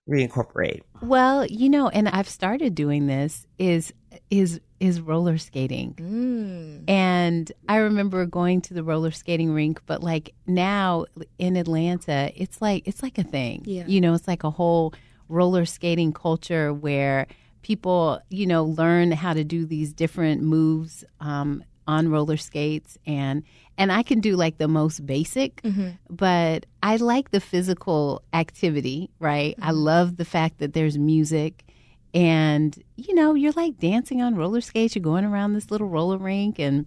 reincorporate? 0.08 0.82
Well, 1.02 1.46
you 1.46 1.68
know, 1.68 1.88
and 1.88 2.08
I've 2.08 2.28
started 2.28 2.74
doing 2.74 3.06
this 3.06 3.46
is 3.58 3.92
is 4.30 4.60
is 4.80 5.00
roller 5.00 5.38
skating. 5.38 5.94
Mm. 5.94 6.90
And 6.90 7.50
I 7.68 7.76
remember 7.76 8.24
going 8.26 8.60
to 8.62 8.74
the 8.74 8.82
roller 8.82 9.10
skating 9.10 9.52
rink, 9.52 9.80
but 9.86 10.02
like 10.02 10.34
now 10.46 11.06
in 11.38 11.56
Atlanta, 11.56 12.30
it's 12.34 12.60
like 12.60 12.86
it's 12.86 13.02
like 13.02 13.18
a 13.18 13.24
thing. 13.24 13.62
Yeah. 13.64 13.86
You 13.86 14.00
know, 14.00 14.14
it's 14.14 14.28
like 14.28 14.44
a 14.44 14.50
whole 14.50 14.94
roller 15.28 15.64
skating 15.64 16.12
culture 16.12 16.72
where 16.72 17.26
people, 17.62 18.20
you 18.30 18.46
know, 18.46 18.64
learn 18.64 19.10
how 19.12 19.32
to 19.32 19.42
do 19.42 19.66
these 19.66 19.92
different 19.92 20.42
moves 20.42 21.04
um, 21.20 21.64
on 21.86 22.08
roller 22.08 22.36
skates 22.36 22.98
and 23.06 23.42
and 23.78 23.92
I 23.92 24.02
can 24.02 24.20
do 24.20 24.36
like 24.36 24.56
the 24.56 24.68
most 24.68 25.04
basic, 25.04 25.60
mm-hmm. 25.62 25.90
but 26.08 26.64
I 26.82 26.96
like 26.96 27.30
the 27.30 27.40
physical 27.40 28.22
activity, 28.32 29.10
right? 29.20 29.54
I 29.60 29.68
mm-hmm. 29.68 29.78
love 29.78 30.16
the 30.16 30.24
fact 30.24 30.58
that 30.58 30.72
there's 30.72 30.96
music 30.96 31.64
and 32.14 32.76
you 32.96 33.14
know, 33.14 33.34
you're 33.34 33.52
like 33.52 33.78
dancing 33.78 34.22
on 34.22 34.34
roller 34.34 34.60
skates, 34.60 34.94
you're 34.94 35.02
going 35.02 35.24
around 35.24 35.52
this 35.52 35.70
little 35.70 35.88
roller 35.88 36.18
rink 36.18 36.58
and 36.58 36.86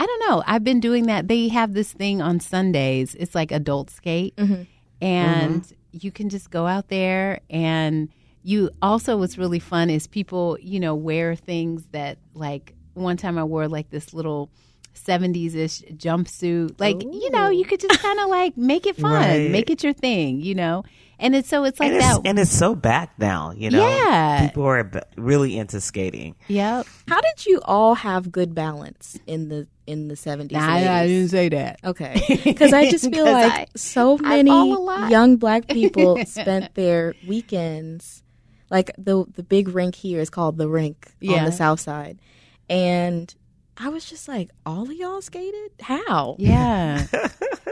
I 0.00 0.06
don't 0.06 0.30
know. 0.30 0.42
I've 0.46 0.64
been 0.64 0.80
doing 0.80 1.06
that. 1.06 1.28
They 1.28 1.48
have 1.48 1.74
this 1.74 1.92
thing 1.92 2.22
on 2.22 2.40
Sundays. 2.40 3.14
It's 3.16 3.34
like 3.34 3.52
adult 3.52 3.90
skate, 3.90 4.34
mm-hmm. 4.36 4.62
and 5.02 5.70
you 5.92 6.10
can 6.10 6.30
just 6.30 6.50
go 6.50 6.66
out 6.66 6.88
there 6.88 7.40
and 7.50 8.08
you. 8.42 8.70
Also, 8.80 9.18
what's 9.18 9.36
really 9.36 9.58
fun 9.58 9.90
is 9.90 10.06
people, 10.06 10.56
you 10.58 10.80
know, 10.80 10.94
wear 10.94 11.34
things 11.36 11.84
that 11.92 12.16
like. 12.32 12.74
One 12.94 13.16
time 13.16 13.38
I 13.38 13.44
wore 13.44 13.68
like 13.68 13.90
this 13.90 14.12
little. 14.14 14.50
70s 14.92 15.54
ish 15.54 15.82
jumpsuit. 15.94 16.80
Like, 16.80 17.00
you 17.00 17.30
know, 17.30 17.48
you 17.48 17.64
could 17.64 17.78
just 17.78 18.00
kind 18.02 18.18
of 18.18 18.28
like 18.28 18.56
make 18.56 18.86
it 18.86 18.96
fun, 18.96 19.12
Right. 19.12 19.48
make 19.50 19.70
it 19.70 19.84
your 19.84 19.92
thing, 19.92 20.40
you 20.40 20.56
know? 20.56 20.82
And 21.20 21.36
it's 21.36 21.48
so 21.48 21.62
it's 21.62 21.78
like 21.78 21.92
and, 21.92 21.96
it's, 21.98 22.06
that. 22.06 22.20
and 22.26 22.38
it's 22.40 22.50
so 22.50 22.74
back 22.74 23.12
now, 23.16 23.52
you 23.52 23.70
know. 23.70 23.86
Yeah. 23.86 24.48
People 24.48 24.64
are 24.64 24.90
really 25.16 25.56
into 25.56 25.80
skating. 25.80 26.34
yep. 26.48 26.86
How 27.06 27.20
did 27.20 27.46
you 27.46 27.60
all 27.64 27.94
have 27.94 28.32
good 28.32 28.52
balance 28.52 29.16
in 29.28 29.48
the 29.48 29.68
in 29.86 30.08
the 30.08 30.16
seventies? 30.16 30.58
I 30.58 31.06
didn't 31.06 31.28
say 31.28 31.48
that. 31.50 31.78
Okay, 31.84 32.40
because 32.44 32.72
I 32.72 32.90
just 32.90 33.12
feel 33.14 33.24
like 33.32 33.52
I- 33.52 33.66
so 33.76 34.18
many 34.18 34.50
fall 34.50 34.76
a 34.76 34.80
lot. 34.82 35.10
young 35.10 35.36
black 35.36 35.68
people 35.68 36.18
spent 36.26 36.74
their 36.74 37.14
weekends, 37.28 38.24
like 38.70 38.90
the 38.98 39.24
the 39.36 39.44
big 39.44 39.68
rink 39.68 39.94
here 39.94 40.20
is 40.20 40.30
called 40.30 40.58
the 40.58 40.68
rink 40.68 41.12
on 41.28 41.44
the 41.44 41.52
south 41.52 41.78
side, 41.80 42.18
and 42.70 43.34
I 43.76 43.88
was 43.90 44.04
just 44.08 44.28
like, 44.28 44.50
all 44.64 44.82
of 44.84 44.92
y'all 44.92 45.20
skated? 45.20 45.72
How? 45.80 46.36
Yeah. 46.38 47.06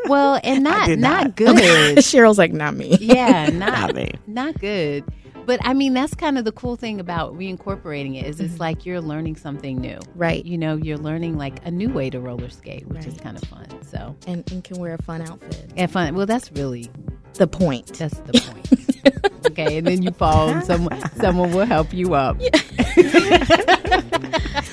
Well, 0.07 0.40
and 0.43 0.64
not 0.64 0.88
not, 0.90 0.99
not. 0.99 1.37
good. 1.37 1.57
Cheryle's 1.99 2.38
like, 2.38 2.52
not 2.52 2.75
me. 2.75 2.97
yeah, 2.99 3.50
Not 3.52 3.59
not 3.73 3.95
me. 3.95 4.11
not 4.26 4.59
good. 4.59 5.05
But 5.45 5.61
I 5.64 5.75
mean, 5.75 5.93
that's 5.93 6.14
kind 6.14 6.38
of 6.38 6.47
the 6.47 6.52
cool 6.52 6.76
thing 6.76 6.99
about 6.99 7.35
reincorporating 7.35 8.19
it 8.19 8.25
is 8.26 8.37
Mm-hmm. 8.37 8.45
it's 8.47 8.59
like 8.61 8.87
you're 8.87 9.02
learning 9.02 9.37
something 9.37 9.76
new. 9.78 9.99
Right. 10.14 10.43
You 10.47 10.57
know, 10.57 10.76
you're 10.76 10.97
learning 10.97 11.37
like 11.37 11.62
a 11.67 11.71
new 11.71 11.90
way 11.90 12.09
to 12.09 12.21
roller 12.21 12.49
skate, 12.49 12.87
which 12.87 13.05
is 13.05 13.19
kind 13.19 13.37
of 13.37 13.47
fun. 13.50 13.67
So, 13.83 14.17
And, 14.26 14.50
and 14.50 14.64
can 14.64 14.78
wear 14.78 14.95
a 14.95 15.02
fun 15.02 15.21
outfit. 15.21 15.73
and 15.76 15.90
fun. 15.90 16.14
Well, 16.14 16.25
that's 16.26 16.50
really 16.52 16.90
The 17.35 17.47
point. 17.47 17.88
that's 17.99 18.19
the 18.21 18.33
point. 18.40 18.98
okay, 19.47 19.79
and 19.79 19.87
then 19.87 20.03
you 20.03 20.11
fall, 20.12 20.49
and 20.49 20.65
someone 20.65 21.00
someone 21.17 21.53
will 21.53 21.67
help 21.67 21.93
you 21.93 22.15
up. 22.15 22.37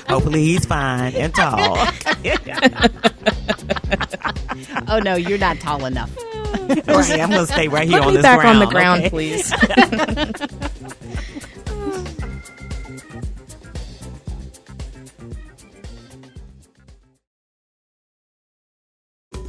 Hopefully, 0.08 0.44
he's 0.44 0.64
fine 0.66 1.14
and 1.14 1.34
tall. 1.34 1.78
Oh 4.88 4.98
no, 5.00 5.16
you're 5.16 5.38
not 5.38 5.58
tall 5.58 5.84
enough. 5.84 6.10
right, 6.68 7.20
I'm 7.20 7.30
gonna 7.30 7.46
stay 7.46 7.68
right 7.68 7.88
here 7.88 7.98
Put 7.98 8.06
on 8.06 8.12
me 8.12 8.16
this 8.16 8.22
back 8.22 8.40
ground. 8.40 8.58
on 8.58 8.64
the 8.64 8.70
ground, 8.72 9.00
okay? 9.04 9.10
please. 9.10 9.52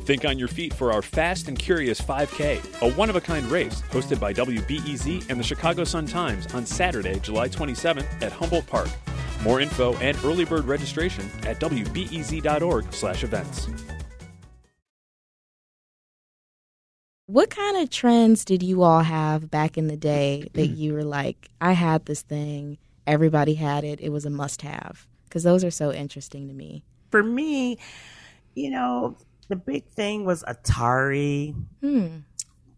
Think 0.07 0.23
on 0.23 0.39
your 0.39 0.47
feet 0.47 0.73
for 0.73 0.93
our 0.93 1.01
Fast 1.01 1.49
and 1.49 1.59
Curious 1.59 1.99
5K, 1.99 2.81
a 2.81 2.93
one 2.93 3.09
of 3.09 3.17
a 3.17 3.21
kind 3.21 3.45
race 3.51 3.81
hosted 3.91 4.21
by 4.21 4.33
WBEZ 4.33 5.29
and 5.29 5.37
the 5.37 5.43
Chicago 5.43 5.83
Sun-Times 5.83 6.53
on 6.53 6.65
Saturday, 6.65 7.19
July 7.19 7.49
27th 7.49 8.21
at 8.21 8.31
Humboldt 8.31 8.65
Park. 8.67 8.87
More 9.43 9.59
info 9.59 9.97
and 9.97 10.17
early 10.23 10.45
bird 10.45 10.63
registration 10.63 11.29
at 11.43 11.59
wbez.org/events. 11.59 13.67
What 17.25 17.49
kind 17.49 17.75
of 17.75 17.89
trends 17.89 18.45
did 18.45 18.63
you 18.63 18.83
all 18.83 19.01
have 19.01 19.51
back 19.51 19.77
in 19.77 19.87
the 19.87 19.97
day 19.97 20.47
that 20.53 20.67
you 20.67 20.93
were 20.93 21.03
like, 21.03 21.49
I 21.59 21.73
had 21.73 22.05
this 22.05 22.21
thing, 22.21 22.77
everybody 23.05 23.55
had 23.55 23.83
it, 23.83 23.99
it 23.99 24.13
was 24.13 24.25
a 24.25 24.29
must 24.29 24.61
have? 24.61 25.05
Because 25.25 25.43
those 25.43 25.65
are 25.65 25.71
so 25.71 25.91
interesting 25.91 26.47
to 26.47 26.53
me. 26.53 26.81
For 27.11 27.23
me, 27.23 27.77
you 28.55 28.69
know, 28.69 29.17
the 29.47 29.55
big 29.55 29.87
thing 29.89 30.25
was 30.25 30.43
Atari. 30.43 31.55
Hmm. 31.81 32.07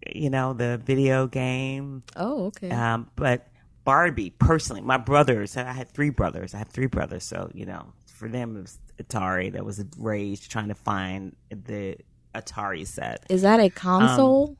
You 0.08 0.30
know, 0.30 0.54
the 0.54 0.82
video 0.84 1.28
game. 1.28 2.04
Oh, 2.16 2.46
okay. 2.48 2.70
Um, 2.72 3.10
but 3.16 3.48
Barbie, 3.84 4.30
personally, 4.30 4.82
my 4.82 4.98
brothers, 4.98 5.58
I 5.58 5.72
had 5.74 5.90
three 5.90 6.10
brothers. 6.10 6.54
I 6.54 6.60
have 6.60 6.70
three 6.70 6.88
brothers. 6.88 7.24
So, 7.24 7.52
you 7.54 7.66
know, 7.66 7.94
for 8.08 8.30
them, 8.30 8.56
it 8.56 8.62
was 8.62 8.80
Atari. 9.02 9.52
That 9.52 9.66
was 9.66 9.80
a 9.80 9.86
rage 9.98 10.48
trying 10.50 10.70
to 10.70 10.76
find 10.76 11.36
the 11.50 11.98
Atari 12.34 12.88
set. 12.88 13.26
Is 13.30 13.42
that 13.42 13.60
a 13.60 13.70
console? 13.70 14.58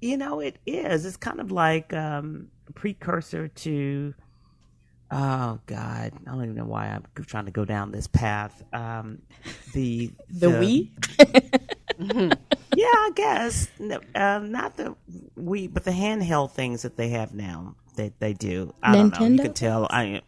You 0.00 0.16
know, 0.16 0.40
it 0.40 0.58
is. 0.66 1.06
It's 1.06 1.16
kind 1.16 1.40
of 1.40 1.50
like 1.52 1.92
um, 1.92 2.48
a 2.68 2.72
precursor 2.72 3.48
to. 3.48 4.14
Oh 5.10 5.60
God, 5.66 6.12
I 6.26 6.30
don't 6.30 6.42
even 6.42 6.54
know 6.56 6.64
why 6.64 6.86
I'm 6.88 7.04
trying 7.26 7.44
to 7.46 7.52
go 7.52 7.64
down 7.64 7.92
this 7.92 8.06
path. 8.08 8.62
Um, 8.72 9.22
the 9.72 10.10
the 10.30 10.48
Wii? 10.48 10.90
yeah, 12.74 12.86
I 12.86 13.10
guess 13.14 13.68
No, 13.78 14.00
um, 14.14 14.50
not 14.50 14.76
the 14.76 14.96
Wii, 15.38 15.72
but 15.72 15.84
the 15.84 15.92
handheld 15.92 16.52
things 16.52 16.82
that 16.82 16.96
they 16.96 17.10
have 17.10 17.32
now 17.34 17.76
that 17.94 18.18
they 18.18 18.32
do. 18.32 18.74
I 18.82 18.94
don't 18.94 19.10
know. 19.18 19.26
You 19.26 19.38
Nintendo? 19.38 19.42
can 19.42 19.52
tell. 19.54 19.86
I 19.90 20.22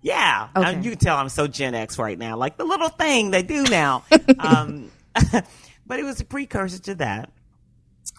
yeah, 0.00 0.48
uh, 0.56 0.60
Okay. 0.60 0.80
you 0.82 0.90
can 0.90 0.98
tell 0.98 1.16
I'm 1.16 1.28
so 1.28 1.46
Gen 1.46 1.74
X 1.74 1.98
right 1.98 2.18
now. 2.18 2.36
Like 2.36 2.56
the 2.56 2.64
little 2.64 2.88
thing 2.88 3.30
they 3.30 3.42
do 3.42 3.62
now. 3.64 4.04
um, 4.38 4.90
but 5.86 5.98
it 6.00 6.04
was 6.04 6.20
a 6.20 6.24
precursor 6.24 6.80
to 6.80 6.94
that. 6.96 7.30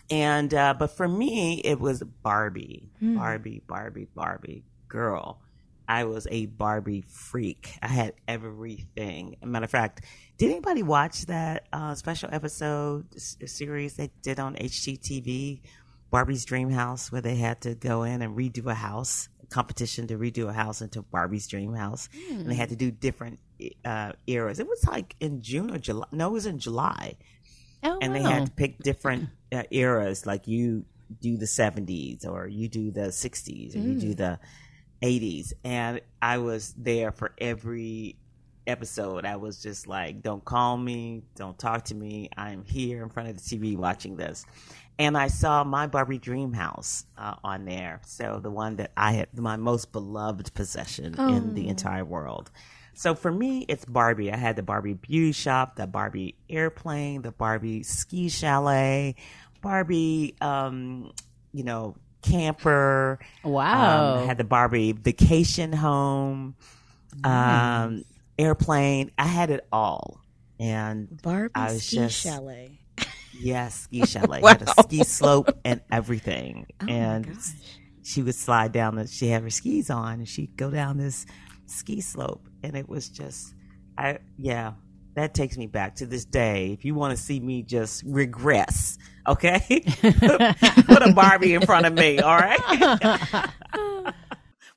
And 0.10 0.54
uh, 0.54 0.76
but 0.78 0.92
for 0.96 1.08
me, 1.08 1.60
it 1.66 1.80
was 1.80 2.02
Barbie, 2.04 2.90
Barbie, 3.02 3.62
Barbie, 3.68 4.08
Barbie, 4.16 4.64
girl. 4.88 5.40
I 5.88 6.06
was 6.06 6.28
a 6.32 6.46
Barbie 6.46 7.04
freak. 7.08 7.78
I 7.82 7.88
had 7.88 8.14
everything. 8.28 9.36
Matter 9.44 9.66
of 9.66 9.72
fact, 9.72 10.06
did 10.38 10.52
anybody 10.52 10.84
watch 10.84 11.26
that 11.28 11.68
uh, 11.74 11.96
special 11.96 12.30
episode 12.32 13.06
s- 13.16 13.38
series 13.46 13.96
they 13.96 14.10
did 14.22 14.40
on 14.40 14.56
HGTV, 14.56 15.62
Barbie's 16.10 16.46
Dream 16.46 16.70
House, 16.70 17.12
where 17.12 17.22
they 17.22 17.36
had 17.36 17.62
to 17.62 17.76
go 17.76 18.04
in 18.04 18.22
and 18.22 18.36
redo 18.38 18.66
a 18.68 18.74
house, 18.74 19.30
competition 19.50 20.08
to 20.08 20.18
redo 20.18 20.48
a 20.50 20.54
house 20.54 20.82
into 20.82 21.02
Barbie's 21.02 21.48
Dream 21.48 21.74
House, 21.74 22.10
and 22.30 22.50
they 22.50 22.56
had 22.56 22.70
to 22.70 22.76
do 22.76 22.90
different 22.92 23.40
uh, 23.86 24.14
eras. 24.28 24.60
It 24.60 24.68
was 24.68 24.86
like 24.88 25.16
in 25.20 25.42
June 25.42 25.70
or 25.72 25.78
July. 25.78 26.08
No, 26.12 26.30
it 26.30 26.34
was 26.34 26.46
in 26.46 26.60
July 26.60 27.16
Oh, 27.84 28.00
and 28.02 28.16
they 28.16 28.22
had 28.22 28.46
to 28.46 28.52
pick 28.52 28.80
different 28.80 29.30
uh, 29.52 29.64
eras 29.70 30.26
like 30.26 30.48
you 30.48 30.86
do 31.22 31.36
the 31.38 31.46
70s 31.46 32.26
or 32.26 32.48
you 32.48 32.70
do 32.70 32.92
the 32.92 33.08
60s 33.10 33.76
or 33.76 33.80
you 33.80 34.00
do 34.00 34.14
the 34.16 34.40
80s 35.04 35.54
and 35.64 36.02
i 36.22 36.38
was 36.38 36.74
there 36.78 37.12
for 37.12 37.34
every 37.38 38.16
episode. 38.66 39.26
I 39.26 39.36
was 39.36 39.62
just 39.62 39.88
like 39.88 40.22
don't 40.22 40.44
call 40.44 40.78
me 40.78 41.24
don't 41.36 41.58
talk 41.58 41.86
to 41.86 41.96
me. 41.96 42.30
I'm 42.38 42.64
here 42.64 43.04
in 43.04 43.10
front 43.10 43.30
of 43.30 43.36
the 43.36 43.42
tv 43.42 43.78
watching 43.78 44.16
this. 44.16 44.46
And 45.00 45.18
i 45.18 45.28
saw 45.28 45.64
my 45.64 45.88
barbie 45.88 46.20
dream 46.20 46.54
house 46.54 47.06
uh, 47.18 47.36
on 47.44 47.66
there. 47.66 48.02
So 48.06 48.40
the 48.42 48.52
one 48.52 48.78
that 48.78 48.92
i 48.96 49.12
had 49.12 49.38
my 49.38 49.58
most 49.58 49.92
beloved 49.92 50.54
possession 50.54 51.16
in 51.20 51.54
the 51.56 51.68
entire 51.68 52.06
world. 52.06 52.52
So 52.96 53.16
for 53.16 53.32
me, 53.32 53.66
it's 53.68 53.86
Barbie. 53.86 54.32
I 54.32 54.38
had 54.38 54.56
the 54.56 54.62
Barbie 54.62 54.94
beauty 54.94 55.32
shop, 55.32 55.78
the 55.78 55.88
Barbie 55.88 56.36
airplane, 56.48 57.24
the 57.24 57.32
Barbie 57.32 57.82
ski 57.82 58.30
chalet, 58.30 59.16
Barbie, 59.62 60.36
um, 60.42 61.12
you 61.54 61.64
know, 61.64 61.96
camper. 62.24 63.20
Wow. 63.44 64.16
Um, 64.16 64.24
I 64.24 64.26
had 64.26 64.38
the 64.38 64.44
Barbie 64.44 64.94
vacation 64.94 65.72
home, 65.74 66.56
um, 67.24 68.04
airplane. 68.40 69.12
I 69.18 69.28
had 69.28 69.50
it 69.52 69.68
all. 69.72 70.20
And 70.60 71.22
Barbie 71.22 71.52
I 71.56 71.74
was 71.74 71.84
ski 71.86 71.98
just- 71.98 72.22
chalet. 72.22 72.80
yes, 73.40 73.82
ski 73.82 74.06
chalet. 74.06 74.42
Had 74.42 74.62
a 74.64 74.82
ski 74.84 75.04
slope 75.04 75.50
and 75.66 75.82
everything. 75.92 76.68
Oh 76.82 76.86
and 76.88 77.38
she 78.04 78.22
would 78.22 78.36
slide 78.36 78.72
down 78.72 78.96
the, 78.96 79.08
she 79.08 79.28
had 79.28 79.44
her 79.44 79.50
skis 79.50 79.90
on 79.90 80.16
and 80.16 80.28
she'd 80.28 80.56
go 80.58 80.70
down 80.70 80.98
this 80.98 81.26
ski 81.66 82.02
slope. 82.02 82.48
And 82.64 82.76
it 82.76 82.88
was 82.90 83.10
just, 83.10 83.54
I, 83.98 84.20
yeah, 84.38 84.74
that 85.16 85.34
takes 85.34 85.58
me 85.58 85.68
back 85.68 85.96
to 85.96 86.06
this 86.06 86.26
day. 86.26 86.72
If 86.74 86.86
you 86.86 86.96
want 86.96 87.16
to 87.16 87.22
see 87.22 87.40
me 87.40 87.62
just 87.64 88.04
regress, 88.06 88.98
okay? 89.28 89.82
Put 90.02 91.02
a 91.02 91.14
Barbie 91.14 91.54
in 91.54 91.62
front 91.62 91.86
of 91.86 91.94
me, 91.94 92.20
all 92.20 92.38
right? 92.38 92.60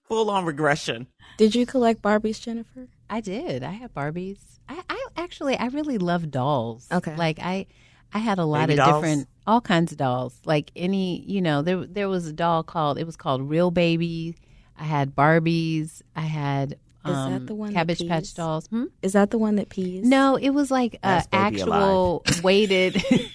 Full 0.09 0.31
on 0.31 0.45
regression. 0.45 1.07
Did 1.37 1.55
you 1.55 1.67
collect 1.67 2.01
Barbies, 2.03 2.41
Jennifer? 2.41 2.89
I 3.11 3.21
did. 3.21 3.63
I 3.63 3.73
had 3.73 3.93
Barbies. 3.95 4.39
I, 4.69 4.81
I 4.89 5.07
actually 5.17 5.57
I 5.57 5.67
really 5.67 5.99
love 5.99 6.31
dolls. 6.31 6.89
Okay. 6.91 7.15
Like 7.17 7.39
I 7.41 7.67
I 8.13 8.19
had 8.19 8.39
a 8.39 8.45
lot 8.45 8.69
Baby 8.69 8.81
of 8.81 8.87
dolls? 8.87 9.03
different 9.03 9.29
all 9.47 9.61
kinds 9.61 9.93
of 9.93 9.99
dolls. 9.99 10.41
Like 10.45 10.71
any, 10.75 11.21
you 11.23 11.41
know, 11.41 11.63
there 11.63 11.85
there 11.85 12.09
was 12.09 12.27
a 12.27 12.33
doll 12.33 12.63
called 12.63 12.99
it 12.99 13.05
was 13.05 13.17
called 13.17 13.49
Real 13.49 13.71
Baby. 13.71 14.37
I 14.79 14.85
had 14.85 15.15
Barbies. 15.15 16.03
I 16.15 16.23
had 16.23 16.73
is 17.05 17.13
that 17.13 17.33
um, 17.33 17.47
the 17.47 17.55
one 17.55 17.69
that 17.73 17.75
Cabbage 17.75 18.09
Patch 18.09 18.35
dolls. 18.35 18.67
Hmm? 18.67 18.85
Is 19.03 19.13
that 19.13 19.31
the 19.31 19.39
one 19.39 19.57
that 19.57 19.69
pees? 19.69 20.05
No, 20.05 20.37
it 20.37 20.51
was 20.51 20.71
like 20.71 20.95
a 20.95 20.99
Best 21.03 21.31
baby 21.31 21.61
actual 21.61 22.25
weighted. 22.43 23.03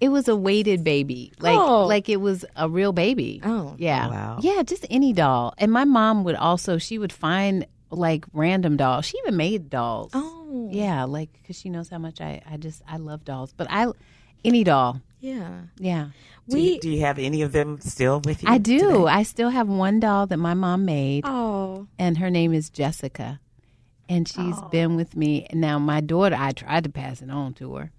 it 0.00 0.08
was 0.10 0.28
a 0.28 0.36
weighted 0.36 0.84
baby, 0.84 1.32
like 1.40 1.58
Oh. 1.58 1.86
like 1.86 2.08
it 2.08 2.20
was 2.20 2.44
a 2.56 2.68
real 2.68 2.92
baby. 2.92 3.40
Oh. 3.44 3.74
yeah, 3.78 4.08
Wow. 4.08 4.38
yeah, 4.40 4.62
just 4.62 4.86
any 4.90 5.12
doll. 5.12 5.54
And 5.58 5.72
my 5.72 5.84
mom 5.84 6.24
would 6.24 6.36
also 6.36 6.78
she 6.78 6.98
would 6.98 7.12
find 7.12 7.66
like 7.90 8.24
random 8.32 8.76
dolls. 8.76 9.06
She 9.06 9.18
even 9.18 9.36
made 9.36 9.70
dolls. 9.70 10.10
Oh. 10.14 10.34
Oh. 10.50 10.68
Yeah, 10.72 11.04
like 11.04 11.30
because 11.34 11.58
she 11.58 11.68
knows 11.68 11.90
how 11.90 11.98
much 11.98 12.20
I 12.22 12.40
I 12.50 12.56
just 12.56 12.80
I 12.88 12.96
love 12.96 13.22
dolls, 13.24 13.52
but 13.56 13.66
I 13.70 13.86
any 14.44 14.64
doll. 14.64 15.02
Yeah. 15.20 15.62
Yeah, 15.78 16.08
Do 16.48 16.56
you, 16.58 16.72
We. 16.74 16.78
do 16.78 16.88
you 16.90 17.00
have 17.00 17.18
any 17.18 17.42
of 17.42 17.50
them 17.52 17.80
still 17.80 18.20
with 18.20 18.42
you? 18.42 18.48
I 18.48 18.56
do. 18.58 18.78
today? 18.78 19.04
I 19.10 19.24
still 19.24 19.50
have 19.50 19.68
one 19.68 19.98
doll 20.00 20.26
that 20.28 20.36
my 20.38 20.54
mom 20.54 20.84
made, 20.84 21.24
Oh. 21.26 21.88
and 21.98 22.16
her 22.18 22.30
name 22.30 22.54
is 22.54 22.70
Jessica, 22.70 23.40
and 24.08 24.28
she's 24.28 24.54
oh. 24.56 24.68
been 24.70 24.94
with 24.96 25.16
me. 25.16 25.46
Now 25.52 25.78
my 25.80 26.00
daughter, 26.00 26.36
I 26.38 26.52
tried 26.52 26.84
to 26.84 26.90
pass 26.90 27.20
it 27.20 27.30
on 27.30 27.52
to 27.54 27.74
her. 27.74 27.90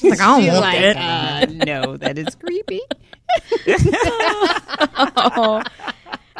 She's 0.00 0.10
like, 0.10 0.20
I 0.20 0.26
don't 0.26 0.42
She's 0.42 0.50
want 0.52 0.60
like, 0.62 0.80
it. 0.80 0.96
uh, 0.96 1.46
no, 1.64 1.96
that 1.98 2.18
is 2.18 2.34
creepy. 2.34 2.80
Oh. 5.06 5.62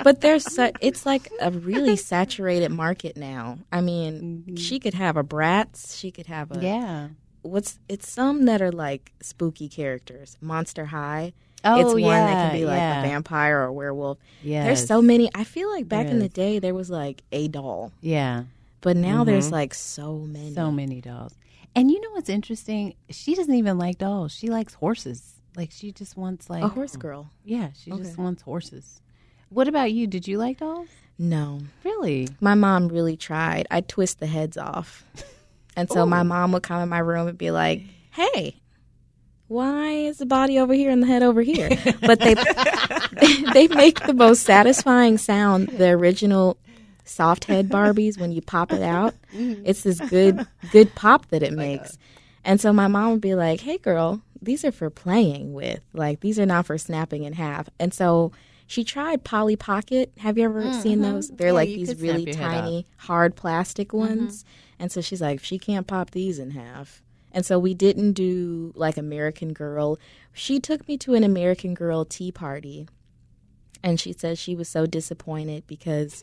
But 0.03 0.23
there's 0.23 0.51
su- 0.51 0.73
it's 0.81 1.05
like 1.05 1.31
a 1.43 1.51
really 1.51 1.95
saturated 1.95 2.71
market 2.71 3.19
now. 3.19 3.59
I 3.71 3.83
mean, 3.83 4.57
she 4.57 4.79
could 4.79 4.95
have 4.95 5.19
a 5.19 5.23
Bratz, 5.23 5.99
she 5.99 6.11
could 6.11 6.27
have 6.27 6.51
a 6.57 6.61
Yeah. 6.63 7.09
what's 7.43 7.79
it's 7.87 8.09
some 8.11 8.47
that 8.47 8.63
are 8.63 8.73
like 8.73 9.13
spooky 9.21 9.69
characters. 9.69 10.39
Monster 10.41 10.87
High. 10.87 11.35
Oh, 11.67 11.81
it's 11.81 11.93
one 11.93 12.01
that 12.15 12.51
can 12.51 12.59
be 12.59 12.65
like 12.65 12.79
yeah. 12.79 13.01
a 13.01 13.09
vampire 13.09 13.59
or 13.61 13.65
a 13.65 13.73
werewolf. 13.75 14.17
Yeah. 14.43 14.65
There's 14.65 14.87
so 14.87 15.03
many. 15.03 15.29
I 15.35 15.45
feel 15.45 15.71
like 15.71 15.87
back 15.87 16.07
in 16.07 16.19
the 16.19 16.31
day 16.31 16.61
there 16.61 16.73
was 16.73 16.89
like 16.89 17.23
a 17.31 17.49
doll, 17.49 17.93
Yeah. 18.01 18.45
but 18.81 18.97
now 18.97 19.25
there's 19.25 19.53
like 19.53 19.75
so 19.75 20.17
many. 20.21 20.55
So 20.55 20.73
many 20.73 21.03
dolls. 21.03 21.35
And 21.75 21.91
you 21.91 22.01
know 22.01 22.11
what's 22.13 22.29
interesting? 22.29 22.95
She 23.11 23.35
doesn't 23.35 23.55
even 23.55 23.79
like 23.79 23.99
dolls. 23.99 24.33
She 24.33 24.49
likes 24.49 24.75
horses. 24.75 25.35
Like 25.57 25.71
she 25.73 25.93
just 25.93 26.17
wants 26.17 26.49
like 26.51 26.63
a 26.63 26.69
horse 26.69 26.97
girl. 26.97 27.31
Yeah, 27.45 27.71
she 27.79 27.91
just 27.91 28.19
wants 28.19 28.43
horses. 28.43 29.01
What 29.49 29.67
about 29.69 29.93
you? 29.93 30.07
Did 30.07 30.29
you 30.29 30.39
like 30.39 30.59
dolls? 30.59 30.89
No, 31.19 31.61
Really? 31.85 32.29
my 32.41 32.55
mom 32.55 32.89
really 32.89 33.17
tried. 33.17 33.67
I'd 33.71 33.89
twist 33.89 34.21
the 34.21 34.27
heads 34.27 34.57
off, 34.57 35.05
and 35.77 35.91
so 35.91 36.07
my 36.07 36.23
mom 36.23 36.53
would 36.53 36.63
come 36.63 36.81
in 36.83 36.89
my 36.89 37.01
room 37.01 37.29
and 37.29 37.37
be 37.37 37.51
like, 37.51 37.83
"Hey." 38.13 38.57
Why 39.49 39.91
is 39.91 40.19
the 40.19 40.27
body 40.27 40.61
over 40.61 40.73
here 40.73 40.91
and 40.93 41.03
the 41.03 41.09
head 41.09 41.25
over 41.25 41.43
here? 41.43 41.71
But 42.01 42.21
they 42.21 42.35
they 43.53 43.67
make 43.69 43.99
the 44.07 44.15
most 44.15 44.45
satisfying 44.45 45.19
sound. 45.19 45.71
The 45.71 45.89
original 45.91 46.57
soft 47.11 47.45
head 47.45 47.69
Barbies 47.77 48.19
when 48.19 48.33
you 48.33 48.41
pop 48.43 48.73
it 48.73 48.83
out, 48.83 49.15
it's 49.33 49.83
this 49.83 50.01
good 50.01 50.47
good 50.73 50.95
pop 50.95 51.27
that 51.29 51.43
it 51.43 51.53
makes. 51.67 51.99
And 52.45 52.61
so 52.61 52.73
my 52.73 52.87
mom 52.89 53.13
would 53.13 53.21
be 53.21 53.35
like, 53.35 53.61
"Hey, 53.61 53.79
girl, 53.79 54.23
these 54.41 54.65
are 54.65 54.73
for 54.73 54.91
playing 54.91 55.53
with. 55.53 55.81
Like 55.93 56.21
these 56.21 56.39
are 56.39 56.47
not 56.47 56.67
for 56.67 56.79
snapping 56.79 57.25
in 57.25 57.35
half." 57.35 57.69
And 57.79 57.93
so 57.93 58.33
she 58.67 58.85
tried 58.85 59.25
Polly 59.25 59.57
Pocket. 59.57 60.13
Have 60.19 60.39
you 60.39 60.45
ever 60.45 60.73
seen 60.73 61.01
those? 61.03 61.29
They're 61.29 61.49
Yeah, 61.49 61.55
like 61.55 61.69
these 61.69 62.01
really 62.01 62.27
tiny, 62.27 62.87
hard 62.99 63.35
plastic 63.35 63.93
ones. 63.93 64.45
And 64.79 64.93
so 64.93 65.01
she's 65.01 65.21
like, 65.21 65.43
she 65.43 65.59
can't 65.59 65.89
pop 65.89 66.13
these 66.13 66.39
in 66.39 66.53
half. 66.53 67.03
And 67.33 67.45
so 67.45 67.59
we 67.59 67.75
didn't 67.75 68.13
do 68.13 68.73
like 68.77 68.97
American 68.97 69.53
Girl. 69.53 69.99
She 70.33 70.61
took 70.61 70.87
me 70.87 70.97
to 70.99 71.15
an 71.15 71.25
American 71.25 71.75
Girl 71.75 72.05
tea 72.05 72.31
party. 72.31 72.87
And 73.83 73.99
she 73.99 74.13
said 74.13 74.39
she 74.39 74.55
was 74.55 74.69
so 74.69 74.87
disappointed 74.87 75.67
because 75.67 76.23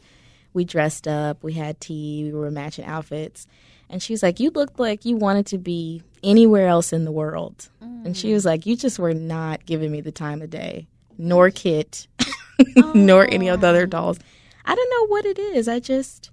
we 0.57 0.65
dressed 0.65 1.07
up, 1.07 1.43
we 1.43 1.53
had 1.53 1.79
tea, 1.79 2.23
we 2.25 2.33
were 2.33 2.51
matching 2.51 2.83
outfits. 2.83 3.47
And 3.89 4.03
she 4.03 4.11
was 4.11 4.21
like, 4.21 4.39
You 4.41 4.49
looked 4.49 4.79
like 4.79 5.05
you 5.05 5.15
wanted 5.15 5.45
to 5.47 5.57
be 5.57 6.03
anywhere 6.23 6.67
else 6.67 6.91
in 6.91 7.05
the 7.05 7.11
world. 7.11 7.69
And 7.79 8.17
she 8.17 8.33
was 8.33 8.43
like, 8.43 8.65
You 8.65 8.75
just 8.75 8.99
were 8.99 9.13
not 9.13 9.65
giving 9.65 9.91
me 9.91 10.01
the 10.01 10.11
time 10.11 10.41
of 10.41 10.49
day, 10.49 10.87
nor 11.17 11.49
Kit, 11.51 12.07
nor 12.95 13.25
any 13.31 13.47
of 13.47 13.61
the 13.61 13.67
other 13.67 13.85
dolls. 13.85 14.19
I 14.65 14.75
don't 14.75 14.89
know 14.89 15.07
what 15.07 15.25
it 15.25 15.39
is. 15.39 15.67
I 15.69 15.79
just, 15.79 16.31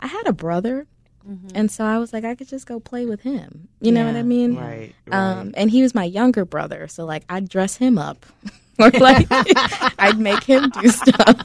I 0.00 0.06
had 0.06 0.26
a 0.26 0.32
brother. 0.32 0.86
And 1.54 1.70
so 1.70 1.84
I 1.84 1.98
was 1.98 2.14
like, 2.14 2.24
I 2.24 2.34
could 2.34 2.48
just 2.48 2.66
go 2.66 2.80
play 2.80 3.04
with 3.04 3.20
him. 3.20 3.68
You 3.82 3.92
know 3.92 4.06
what 4.06 4.16
I 4.16 4.22
mean? 4.22 4.56
Right. 4.56 4.94
right. 5.06 5.14
Um, 5.14 5.52
and 5.58 5.70
he 5.70 5.82
was 5.82 5.94
my 5.94 6.04
younger 6.04 6.46
brother, 6.46 6.88
so 6.88 7.04
like 7.04 7.24
I'd 7.28 7.50
dress 7.50 7.76
him 7.76 7.98
up, 7.98 8.24
or 8.80 8.90
like 9.00 9.26
I'd 9.98 10.18
make 10.18 10.44
him 10.44 10.70
do 10.70 10.88
stuff. 10.88 11.36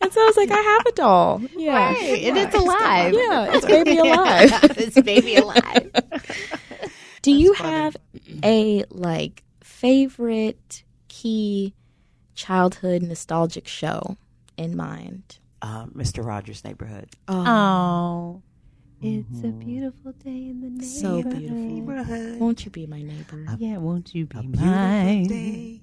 And 0.00 0.12
so 0.12 0.20
I 0.20 0.24
was 0.24 0.36
like, 0.36 0.50
I 0.50 0.60
have 0.60 0.86
a 0.86 0.92
doll. 0.92 1.42
Yeah, 1.56 1.74
Right. 1.92 2.22
And 2.24 2.38
it's 2.38 2.54
alive. 2.54 3.14
yeah, 3.14 3.46
it's 3.56 3.66
baby 3.66 3.98
alive. 3.98 4.50
it's 4.78 5.00
baby 5.00 5.36
alive. 5.36 5.90
do 7.22 7.32
you 7.32 7.52
have 7.54 7.96
a 8.42 8.84
like 8.90 9.42
favorite 9.62 10.82
key 11.08 11.74
childhood 12.34 13.02
nostalgic 13.02 13.68
show 13.68 14.16
in 14.56 14.76
mind? 14.76 15.38
uh, 15.62 15.86
Mr. 15.86 16.24
Rogers' 16.26 16.64
Neighborhood. 16.64 17.08
Oh. 17.28 18.42
It's 19.00 19.42
a 19.44 19.48
beautiful 19.48 20.12
day 20.12 20.30
in 20.30 20.60
the 20.60 20.70
neighborhood. 20.70 20.84
So 20.84 21.22
beautiful. 21.22 21.56
Neighborhood. 21.56 22.38
Won't 22.40 22.64
you 22.64 22.70
be 22.70 22.86
my 22.86 23.02
neighbor? 23.02 23.46
Yeah, 23.58 23.78
won't 23.78 24.14
you 24.14 24.26
be 24.26 24.38
A 24.38 24.42
beautiful 24.42 24.66
mine? 24.66 25.26
day. 25.26 25.80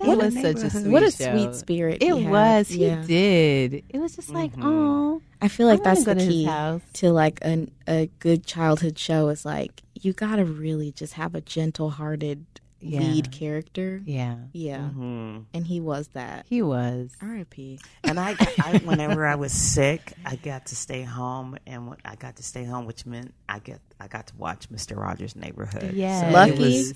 That 0.00 0.08
in 0.08 0.18
the 0.18 0.24
was 0.24 0.34
such 0.34 0.56
a 0.66 0.70
sweet 0.70 0.86
what 0.90 1.02
a 1.02 1.10
show. 1.10 1.30
sweet 1.32 1.54
spirit. 1.54 2.02
It 2.02 2.14
he 2.14 2.22
had. 2.22 2.30
was. 2.32 2.68
He 2.68 2.86
Yeah. 2.86 3.02
did. 3.06 3.84
It 3.88 3.98
was 3.98 4.16
just 4.16 4.30
like, 4.30 4.52
oh, 4.60 5.20
I 5.42 5.48
feel 5.48 5.66
like 5.66 5.80
I 5.80 5.84
that's 5.94 6.04
the 6.04 6.14
to 6.14 6.26
key 6.26 6.48
to 6.94 7.10
like 7.12 7.38
an, 7.42 7.70
a 7.86 8.08
good 8.18 8.44
childhood 8.44 8.98
show 8.98 9.28
is 9.28 9.44
like 9.44 9.82
you 10.00 10.12
gotta 10.12 10.44
really 10.44 10.92
just 10.92 11.14
have 11.14 11.34
a 11.34 11.40
gentle 11.40 11.90
hearted 11.90 12.44
Yeah. 12.80 13.00
lead 13.00 13.30
character. 13.30 14.00
yeah, 14.06 14.36
Yeah. 14.54 14.88
Mhm. 14.96 15.44
And 15.52 15.66
he 15.66 15.80
was 15.80 16.08
that. 16.14 16.46
he 16.48 16.62
was. 16.62 17.14
R.I.P. 17.20 17.78
And 18.04 18.18
I, 18.18 18.34
I, 18.58 18.80
whenever 18.84 19.26
I 19.26 19.34
was 19.34 19.52
sick, 19.52 20.14
I 20.24 20.36
got 20.36 20.64
to 20.66 20.76
stay 20.76 21.02
home, 21.02 21.58
and 21.66 21.94
I 22.06 22.14
got 22.16 22.36
to 22.36 22.42
stay 22.42 22.64
home, 22.64 22.86
which 22.86 23.04
meant 23.04 23.34
I 23.50 23.58
get, 23.58 23.80
I 24.00 24.08
got 24.08 24.28
to 24.28 24.36
watch 24.38 24.70
Mister 24.70 24.94
Rogers' 24.94 25.36
Neighborhood. 25.36 25.92
Yes. 25.92 26.22
So 26.22 26.28
it 26.28 26.32
Lucky. 26.32 26.92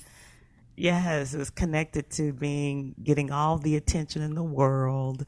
Was- 0.77 0.83
yes, 0.83 1.33
it 1.33 1.37
was 1.37 1.49
connected 1.49 2.09
to 2.11 2.33
being 2.33 2.95
getting 3.03 3.31
all 3.31 3.57
the 3.57 3.75
attention 3.75 4.21
in 4.21 4.35
the 4.35 4.43
world, 4.43 5.25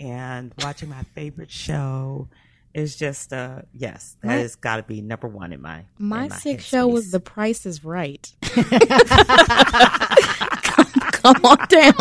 and 0.00 0.52
watching 0.62 0.88
my 0.88 1.02
favorite 1.14 1.50
show. 1.50 2.28
It's 2.74 2.96
just, 2.96 3.32
uh, 3.32 3.62
yes, 3.72 4.16
that 4.22 4.26
My- 4.28 4.34
has 4.34 4.56
got 4.56 4.76
to 4.78 4.82
be 4.82 5.00
number 5.00 5.28
one 5.28 5.52
in 5.52 5.62
my 5.62 5.78
in 5.78 5.84
My 6.08 6.28
my 6.28 6.36
sick 6.36 6.60
show 6.60 6.88
was. 6.88 7.10
The 7.12 7.20
Price 7.20 7.66
is 7.66 7.84
Right. 7.84 8.32
come, 8.42 8.64
come 11.12 11.36
on 11.44 11.56
down. 11.68 11.94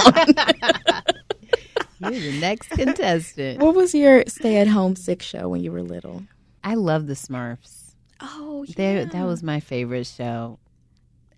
You're 1.99 2.11
the 2.11 2.39
next 2.41 2.69
contestant. 2.71 3.61
what 3.61 3.75
was 3.75 3.93
your 3.93 4.23
stay 4.27 4.57
at 4.57 4.67
home 4.67 4.95
sick 4.95 5.21
show 5.21 5.47
when 5.49 5.61
you 5.63 5.71
were 5.71 5.83
little? 5.83 6.23
I 6.63 6.73
love 6.75 7.05
the 7.07 7.13
Smurfs. 7.13 7.93
Oh, 8.19 8.65
There, 8.75 9.05
that 9.05 9.25
was 9.25 9.43
my 9.43 9.59
favorite 9.59 10.07
show. 10.07 10.57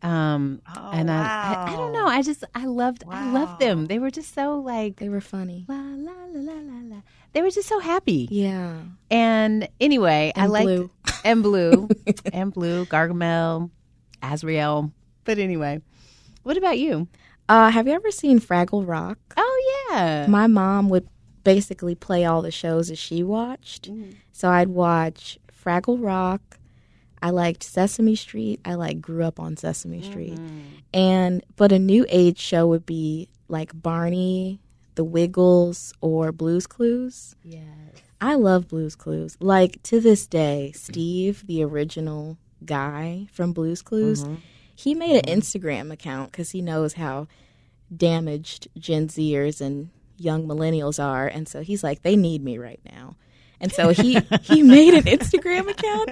Um, 0.06 0.62
Oh, 0.76 0.92
and 0.94 1.10
I, 1.10 1.16
I, 1.68 1.74
I 1.74 1.76
don't 1.76 1.92
know. 1.94 2.06
I 2.08 2.22
just, 2.22 2.44
I 2.54 2.66
loved, 2.66 3.04
I 3.10 3.32
loved 3.32 3.60
them. 3.60 3.86
They 3.88 4.00
were 4.00 4.12
just 4.12 4.34
so 4.36 4.60
like 4.60 4.98
They 4.98 5.10
were 5.10 5.22
funny. 5.22 5.66
la 5.68 5.76
la 5.76 6.12
la 6.34 6.42
la 6.42 6.54
la 6.54 6.96
la. 6.96 7.02
They 7.34 7.42
were 7.42 7.50
just 7.50 7.68
so 7.68 7.80
happy. 7.80 8.28
Yeah. 8.32 8.78
And 9.12 9.68
anyway, 9.82 10.32
I 10.36 10.44
And 10.44 10.52
liked 10.52 10.66
Blue. 10.66 10.92
and 11.26 11.44
blue 11.44 11.90
and 12.34 12.54
blue, 12.54 12.86
Gargamel, 12.86 13.70
Azrael. 14.22 14.92
But 15.24 15.40
anyway, 15.40 15.82
what 16.44 16.56
about 16.58 16.78
you? 16.78 17.08
Uh, 17.50 17.70
have 17.72 17.88
you 17.88 17.94
ever 17.94 18.12
seen 18.12 18.40
Fraggle 18.40 18.88
Rock? 18.88 19.18
Oh 19.38 19.88
yeah, 19.92 20.26
my 20.28 20.48
mom 20.48 20.90
would 20.90 21.08
basically 21.44 21.94
play 21.96 22.26
all 22.26 22.42
the 22.42 22.52
shows 22.52 22.88
that 22.88 22.98
she 22.98 23.22
watched. 23.24 23.90
So 24.32 24.50
I'd 24.50 24.70
watch 24.70 25.38
Fraggle 25.64 25.98
Rock. 26.04 26.58
I 27.26 27.32
liked 27.32 27.64
Sesame 27.64 28.16
Street. 28.16 28.60
I 28.66 28.76
like 28.76 29.02
grew 29.02 29.24
up 29.24 29.40
on 29.40 29.58
Sesame 29.58 30.04
Street. 30.04 30.36
Mm-hmm. 30.36 30.60
And 30.94 31.44
but 31.56 31.72
a 31.72 31.80
new 31.80 32.06
age 32.08 32.38
show 32.38 32.68
would 32.68 32.86
be 32.86 33.30
like 33.48 33.72
Barney, 33.74 34.60
The 34.94 35.04
Wiggles, 35.04 35.92
or 36.02 36.32
Blues 36.32 36.68
Clues. 36.68 37.36
yes. 37.44 37.64
I 38.22 38.36
love 38.36 38.68
Blues 38.68 38.96
Clues. 38.96 39.38
Like 39.40 39.82
to 39.84 40.00
this 40.00 40.28
day, 40.28 40.72
Steve, 40.76 41.44
the 41.48 41.64
original 41.64 42.38
guy 42.64 43.26
from 43.34 43.54
Blues 43.54 43.82
Clues, 43.82 44.24
mm-hmm. 44.24 44.36
he 44.76 44.94
made 44.94 45.16
an 45.16 45.24
mm-hmm. 45.24 45.40
Instagram 45.40 45.92
account 45.92 46.32
because 46.32 46.52
he 46.52 46.62
knows 46.62 46.94
how 46.94 47.28
damaged 47.96 48.68
Gen 48.78 49.08
Zers 49.08 49.62
and 49.62 49.90
young 50.18 50.48
millennials 50.48 51.04
are, 51.04 51.26
and 51.26 51.48
so 51.48 51.62
he's 51.62 51.84
like, 51.84 52.04
they 52.04 52.16
need 52.16 52.44
me 52.44 52.60
right 52.60 52.82
now. 52.86 53.16
And 53.62 53.72
so 53.72 53.90
he 53.90 54.20
he 54.42 54.62
made 54.64 54.94
an 54.94 55.04
Instagram 55.04 55.70
account, 55.70 56.12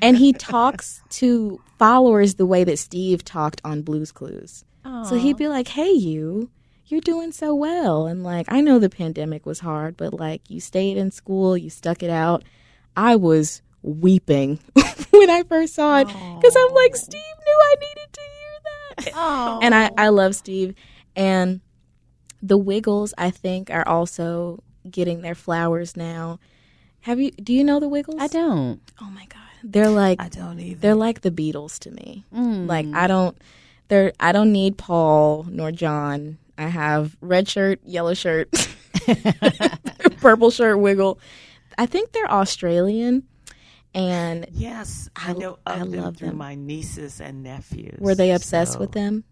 and 0.00 0.16
he 0.16 0.32
talks 0.32 1.02
to 1.10 1.60
followers 1.78 2.34
the 2.34 2.46
way 2.46 2.64
that 2.64 2.78
Steve 2.78 3.24
talked 3.24 3.60
on 3.64 3.82
Blues 3.82 4.12
Clues. 4.12 4.64
So 5.08 5.16
he'd 5.16 5.36
be 5.36 5.48
like, 5.48 5.68
"Hey, 5.68 5.90
you." 5.92 6.50
You're 6.86 7.00
doing 7.00 7.32
so 7.32 7.54
well. 7.54 8.06
And 8.06 8.22
like, 8.22 8.44
I 8.52 8.60
know 8.60 8.78
the 8.78 8.90
pandemic 8.90 9.46
was 9.46 9.58
hard, 9.60 9.96
but 9.96 10.12
like, 10.12 10.42
you 10.50 10.60
stayed 10.60 10.98
in 10.98 11.10
school, 11.10 11.56
you 11.56 11.70
stuck 11.70 12.02
it 12.02 12.10
out. 12.10 12.44
I 12.94 13.16
was 13.16 13.62
weeping 13.80 14.58
when 15.10 15.30
I 15.30 15.44
first 15.44 15.74
saw 15.74 16.00
it 16.00 16.06
because 16.06 16.54
I'm 16.54 16.74
like, 16.74 16.94
Steve 16.94 17.22
knew 17.46 17.58
I 17.58 17.74
needed 17.80 18.12
to 18.12 18.20
hear 18.20 19.04
that. 19.06 19.12
Oh, 19.16 19.60
And 19.62 19.74
I, 19.74 19.90
I 19.96 20.08
love 20.10 20.34
Steve. 20.34 20.74
And 21.16 21.62
the 22.42 22.58
Wiggles, 22.58 23.14
I 23.16 23.30
think, 23.30 23.70
are 23.70 23.88
also 23.88 24.62
getting 24.88 25.22
their 25.22 25.34
flowers 25.34 25.96
now. 25.96 26.38
Have 27.04 27.20
you? 27.20 27.30
Do 27.32 27.52
you 27.52 27.64
know 27.64 27.80
the 27.80 27.88
Wiggles? 27.88 28.16
I 28.20 28.26
don't. 28.26 28.80
Oh 29.00 29.10
my 29.10 29.26
god, 29.26 29.40
they're 29.62 29.88
like 29.90 30.20
I 30.20 30.28
don't 30.28 30.58
either. 30.60 30.80
they're 30.80 30.94
like 30.94 31.20
the 31.22 31.30
Beatles 31.30 31.78
to 31.80 31.90
me. 31.90 32.24
Like 32.32 32.86
I 32.94 33.06
don't 33.06 33.36
they're 33.88 34.12
I 34.20 34.32
don't 34.32 34.52
need 34.52 34.76
Paul 34.78 35.46
nor 35.48 35.70
John. 35.72 36.38
I 36.56 36.68
have 36.68 37.16
red 37.20 37.48
shirt, 37.48 37.80
yellow 37.84 38.14
shirt, 38.14 38.48
purple 40.20 40.50
shirt, 40.50 40.78
wiggle. 40.78 41.18
I 41.76 41.86
think 41.86 42.12
they're 42.12 42.30
Australian 42.30 43.24
and 43.94 44.46
Yes, 44.52 45.08
I, 45.16 45.30
I- 45.30 45.32
know 45.34 45.58
I 45.66 45.78
them 45.78 45.92
love 45.92 46.16
through 46.16 46.28
them. 46.28 46.38
my 46.38 46.54
nieces 46.54 47.20
and 47.20 47.42
nephews. 47.42 47.98
were 48.00 48.14
they 48.14 48.30
obsessed 48.32 48.74
So, 48.74 48.78
with 48.78 48.92
them? 48.92 49.24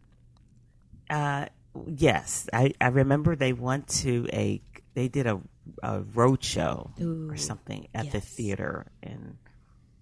Uh, 1.08 1.46
yes, 1.86 2.48
I, 2.52 2.72
I 2.80 2.88
remember 2.88 3.36
they 3.36 3.52
went 3.52 3.88
to 4.02 4.26
a 4.32 4.60
they 4.94 5.08
did 5.08 5.26
a 5.26 5.40
a 5.82 6.00
road 6.00 6.42
show 6.42 6.92
or 7.00 7.36
something 7.36 7.88
at 7.94 8.10
the 8.10 8.20
theater 8.20 8.86
and 9.02 9.38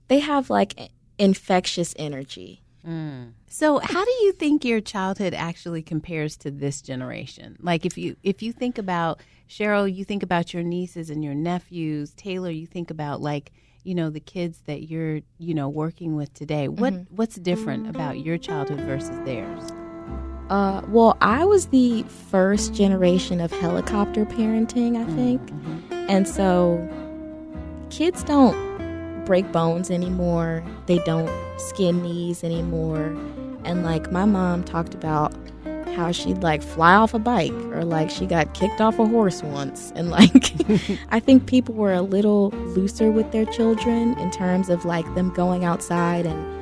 They 0.08 0.20
have 0.20 0.50
like 0.50 0.90
infectious 1.18 1.94
energy. 1.98 2.62
Mm. 2.86 3.32
So, 3.46 3.78
how 3.78 4.04
do 4.04 4.10
you 4.22 4.32
think 4.32 4.64
your 4.64 4.80
childhood 4.80 5.34
actually 5.34 5.82
compares 5.82 6.36
to 6.38 6.50
this 6.50 6.80
generation? 6.80 7.56
Like, 7.60 7.84
if 7.84 7.98
you 7.98 8.16
if 8.22 8.42
you 8.42 8.52
think 8.52 8.78
about 8.78 9.20
Cheryle, 9.48 9.92
you 9.92 10.04
think 10.04 10.22
about 10.22 10.54
your 10.54 10.62
nieces 10.62 11.10
and 11.10 11.22
your 11.22 11.34
nephews. 11.34 12.12
Taylor, 12.14 12.50
you 12.50 12.66
think 12.66 12.90
about 12.90 13.20
like 13.20 13.52
you 13.84 13.94
know 13.94 14.10
the 14.10 14.20
kids 14.20 14.62
that 14.66 14.88
you're 14.88 15.20
you 15.38 15.54
know 15.54 15.68
working 15.68 16.16
with 16.16 16.32
today. 16.32 16.68
What 16.68 16.94
mm-hmm. 16.94 17.16
what's 17.16 17.36
different 17.36 17.88
about 17.88 18.18
your 18.20 18.38
childhood 18.38 18.80
versus 18.80 19.18
theirs? 19.26 19.70
Uh, 20.50 20.82
well, 20.88 21.16
I 21.20 21.44
was 21.44 21.66
the 21.66 22.02
first 22.02 22.74
generation 22.74 23.40
of 23.40 23.52
helicopter 23.52 24.24
parenting, 24.24 24.96
I 24.96 25.04
think. 25.14 25.40
And 26.10 26.26
so 26.26 26.86
kids 27.88 28.24
don't 28.24 29.24
break 29.24 29.50
bones 29.52 29.92
anymore. 29.92 30.64
They 30.86 30.98
don't 30.98 31.30
skin 31.56 32.02
knees 32.02 32.42
anymore. 32.42 33.16
And 33.62 33.84
like 33.84 34.10
my 34.10 34.24
mom 34.24 34.64
talked 34.64 34.92
about 34.92 35.32
how 35.94 36.10
she'd 36.10 36.42
like 36.42 36.62
fly 36.62 36.94
off 36.94 37.14
a 37.14 37.18
bike 37.20 37.52
or 37.52 37.84
like 37.84 38.10
she 38.10 38.26
got 38.26 38.54
kicked 38.54 38.80
off 38.80 38.98
a 38.98 39.06
horse 39.06 39.44
once. 39.44 39.92
And 39.94 40.10
like 40.10 40.52
I 41.10 41.20
think 41.20 41.46
people 41.46 41.76
were 41.76 41.92
a 41.92 42.02
little 42.02 42.50
looser 42.50 43.12
with 43.12 43.30
their 43.30 43.46
children 43.46 44.18
in 44.18 44.32
terms 44.32 44.68
of 44.68 44.84
like 44.84 45.04
them 45.14 45.32
going 45.32 45.64
outside 45.64 46.26
and 46.26 46.59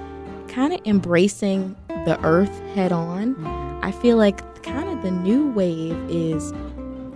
kind 0.48 0.72
of 0.72 0.80
embracing 0.84 1.76
the 1.88 2.18
earth 2.24 2.60
head 2.74 2.92
on. 2.92 3.36
I 3.82 3.92
feel 3.92 4.16
like 4.16 4.62
kind 4.62 4.88
of 4.88 5.02
the 5.02 5.10
new 5.10 5.50
wave 5.50 5.96
is 6.10 6.52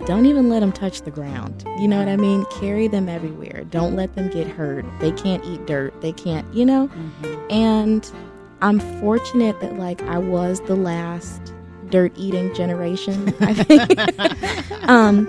don't 0.05 0.25
even 0.25 0.49
let 0.49 0.59
them 0.59 0.71
touch 0.71 1.01
the 1.01 1.11
ground. 1.11 1.63
You 1.79 1.87
know 1.87 1.97
what 1.97 2.09
I 2.09 2.17
mean? 2.17 2.45
Carry 2.59 2.87
them 2.87 3.07
everywhere. 3.07 3.63
Don't 3.69 3.95
let 3.95 4.15
them 4.15 4.29
get 4.29 4.47
hurt. 4.47 4.85
They 4.99 5.11
can't 5.11 5.43
eat 5.45 5.65
dirt. 5.65 5.99
They 6.01 6.11
can't, 6.11 6.51
you 6.53 6.65
know? 6.65 6.89
And 7.49 8.09
I'm 8.61 8.79
fortunate 8.99 9.59
that 9.61 9.77
like 9.77 10.01
I 10.03 10.17
was 10.17 10.59
the 10.61 10.75
last 10.75 11.53
dirt 11.89 12.11
eating 12.17 12.53
generation, 12.53 13.33
I 13.39 13.53
think. 13.53 14.83
um 14.89 15.25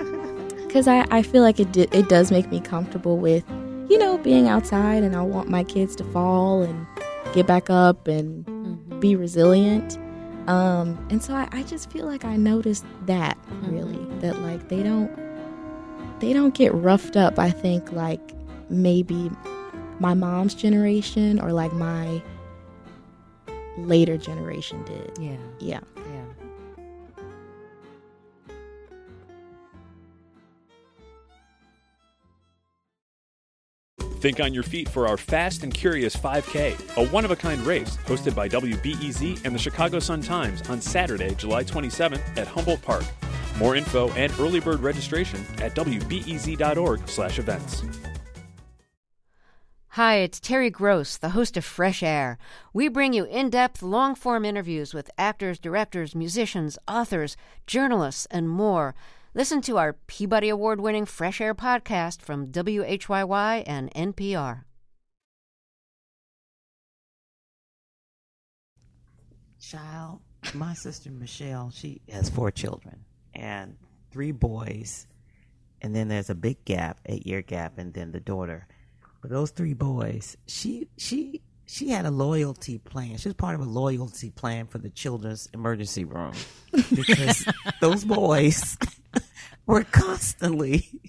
cuz 0.70 0.88
I 0.88 1.06
I 1.10 1.22
feel 1.22 1.42
like 1.42 1.60
it 1.60 1.70
di- 1.72 1.88
it 1.92 2.08
does 2.08 2.30
make 2.32 2.50
me 2.50 2.60
comfortable 2.60 3.16
with 3.16 3.44
you 3.88 3.98
know 3.98 4.18
being 4.18 4.48
outside 4.48 5.02
and 5.04 5.14
I 5.14 5.22
want 5.22 5.48
my 5.48 5.62
kids 5.62 5.94
to 5.96 6.04
fall 6.04 6.62
and 6.62 6.86
get 7.34 7.46
back 7.46 7.68
up 7.68 8.06
and 8.06 9.00
be 9.00 9.16
resilient. 9.16 9.98
Um, 10.46 11.04
and 11.10 11.22
so 11.22 11.34
I, 11.34 11.48
I 11.52 11.62
just 11.64 11.90
feel 11.90 12.06
like 12.06 12.24
I 12.24 12.36
noticed 12.36 12.84
that 13.06 13.36
really 13.62 14.04
that 14.20 14.40
like 14.40 14.68
they 14.68 14.82
don't 14.82 15.10
they 16.20 16.32
don't 16.32 16.54
get 16.54 16.72
roughed 16.72 17.16
up. 17.16 17.38
I 17.38 17.50
think 17.50 17.92
like 17.92 18.20
maybe 18.70 19.30
my 19.98 20.14
mom's 20.14 20.54
generation 20.54 21.40
or 21.40 21.52
like 21.52 21.72
my 21.72 22.22
later 23.78 24.16
generation 24.16 24.82
did. 24.84 25.12
Yeah. 25.18 25.36
yeah. 25.58 25.80
Think 34.24 34.40
on 34.40 34.54
your 34.54 34.62
feet 34.62 34.88
for 34.88 35.06
our 35.06 35.18
Fast 35.18 35.64
and 35.64 35.74
Curious 35.74 36.16
5K, 36.16 36.96
a 36.96 37.06
one 37.10 37.26
of 37.26 37.30
a 37.30 37.36
kind 37.36 37.60
race 37.60 37.98
hosted 38.06 38.34
by 38.34 38.48
WBEZ 38.48 39.44
and 39.44 39.54
the 39.54 39.58
Chicago 39.58 39.98
Sun-Times 39.98 40.62
on 40.70 40.80
Saturday, 40.80 41.34
July 41.34 41.62
27th 41.62 42.38
at 42.38 42.46
Humboldt 42.46 42.80
Park. 42.80 43.04
More 43.58 43.76
info 43.76 44.08
and 44.12 44.32
early 44.40 44.60
bird 44.60 44.80
registration 44.80 45.44
at 45.58 45.74
wbez.org/events. 45.74 47.82
Hi, 49.88 50.16
it's 50.16 50.40
Terry 50.40 50.70
Gross, 50.70 51.18
the 51.18 51.28
host 51.28 51.58
of 51.58 51.64
Fresh 51.66 52.02
Air. 52.02 52.38
We 52.72 52.88
bring 52.88 53.12
you 53.12 53.24
in 53.24 53.50
depth, 53.50 53.82
long 53.82 54.14
form 54.14 54.46
interviews 54.46 54.94
with 54.94 55.10
actors, 55.18 55.58
directors, 55.58 56.14
musicians, 56.14 56.78
authors, 56.88 57.36
journalists, 57.66 58.26
and 58.30 58.48
more. 58.48 58.94
Listen 59.36 59.60
to 59.62 59.78
our 59.78 59.94
Peabody 60.06 60.48
Award 60.48 60.80
winning 60.80 61.06
Fresh 61.06 61.40
Air 61.40 61.56
podcast 61.56 62.22
from 62.22 62.52
WHYY 62.52 63.64
and 63.66 63.92
NPR. 63.92 64.62
child. 69.60 70.20
My 70.52 70.74
sister 70.74 71.10
Michelle, 71.10 71.70
she 71.70 72.02
has 72.12 72.28
four 72.28 72.50
children 72.50 73.04
and 73.34 73.76
three 74.12 74.30
boys, 74.30 75.06
and 75.80 75.96
then 75.96 76.08
there's 76.08 76.30
a 76.30 76.34
big 76.34 76.64
gap, 76.64 77.00
eight 77.06 77.26
year 77.26 77.42
gap, 77.42 77.78
and 77.78 77.92
then 77.94 78.12
the 78.12 78.20
daughter. 78.20 78.68
But 79.20 79.30
those 79.30 79.50
three 79.50 79.72
boys, 79.72 80.36
she 80.46 80.88
she 80.98 81.40
she 81.66 81.88
had 81.88 82.04
a 82.04 82.10
loyalty 82.10 82.78
plan. 82.78 83.16
She 83.16 83.28
was 83.28 83.34
part 83.34 83.54
of 83.54 83.62
a 83.62 83.68
loyalty 83.68 84.30
plan 84.30 84.66
for 84.66 84.78
the 84.78 84.90
children's 84.90 85.48
emergency 85.54 86.04
room 86.04 86.34
because 86.94 87.46
those 87.80 88.04
boys 88.04 88.76
were 89.66 89.84
constantly, 89.84 91.00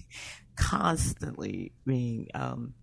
constantly 0.56 1.72
being 1.84 2.28
um, 2.34 2.74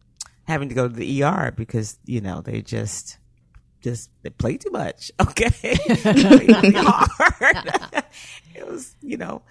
having 0.43 0.69
to 0.69 0.75
go 0.75 0.87
to 0.87 0.93
the 0.93 1.23
ER 1.23 1.53
because 1.55 1.97
you 2.05 2.21
know 2.21 2.41
they 2.41 2.61
just 2.61 3.17
just 3.81 4.09
they 4.23 4.29
play 4.29 4.57
too 4.57 4.71
much. 4.71 5.11
Okay, 5.21 5.77
hard. 6.75 7.57
it 8.55 8.67
was 8.67 8.95
you 9.01 9.17
know 9.17 9.41